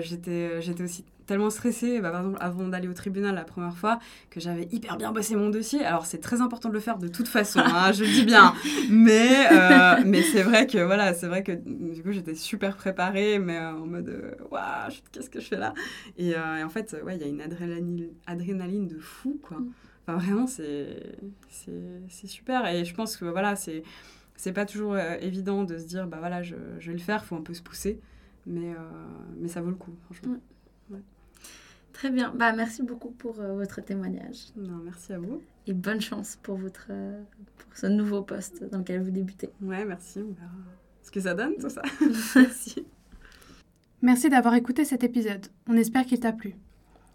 [0.00, 3.98] j'étais j'étais aussi tellement stressée, bah, par exemple, avant d'aller au tribunal la première fois,
[4.30, 5.84] que j'avais hyper bien bossé mon dossier.
[5.84, 8.54] Alors, c'est très important de le faire de toute façon, hein, je le dis bien.
[8.90, 13.38] Mais, euh, mais c'est vrai que, voilà, c'est vrai que, du coup, j'étais super préparée,
[13.38, 15.74] mais euh, en mode, euh, waouh, qu'est-ce que je fais là?
[16.18, 19.58] Et, en fait, ouais, il y a une adrénaline, adrénaline de fou, quoi.
[19.58, 19.72] Mm.
[20.06, 22.66] Enfin, vraiment, c'est super.
[22.66, 23.82] Et je pense que, voilà, c'est
[24.36, 27.26] c'est pas toujours évident de se dire, bah voilà, je, je vais le faire, il
[27.26, 28.00] faut un peu se pousser.
[28.46, 28.74] Mais,
[29.38, 30.36] mais ça vaut le coup, franchement.
[31.94, 32.34] Très bien.
[32.36, 34.48] Bah, merci beaucoup pour euh, votre témoignage.
[34.56, 35.40] Non, merci à vous.
[35.66, 37.22] Et bonne chance pour, votre, euh,
[37.56, 39.48] pour ce nouveau poste dans lequel vous débutez.
[39.62, 40.18] Ouais, merci.
[40.18, 40.50] On verra
[41.02, 41.82] ce que ça donne, tout ça.
[42.36, 42.84] merci.
[44.02, 45.46] Merci d'avoir écouté cet épisode.
[45.68, 46.56] On espère qu'il t'a plu.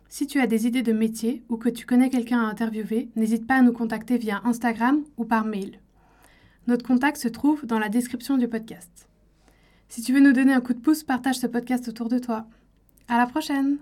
[0.07, 3.45] Si tu as des idées de métier ou que tu connais quelqu'un à interviewer, n'hésite
[3.45, 5.79] pas à nous contacter via Instagram ou par mail.
[6.67, 9.07] Notre contact se trouve dans la description du podcast.
[9.89, 12.47] Si tu veux nous donner un coup de pouce, partage ce podcast autour de toi.
[13.07, 13.77] À la prochaine!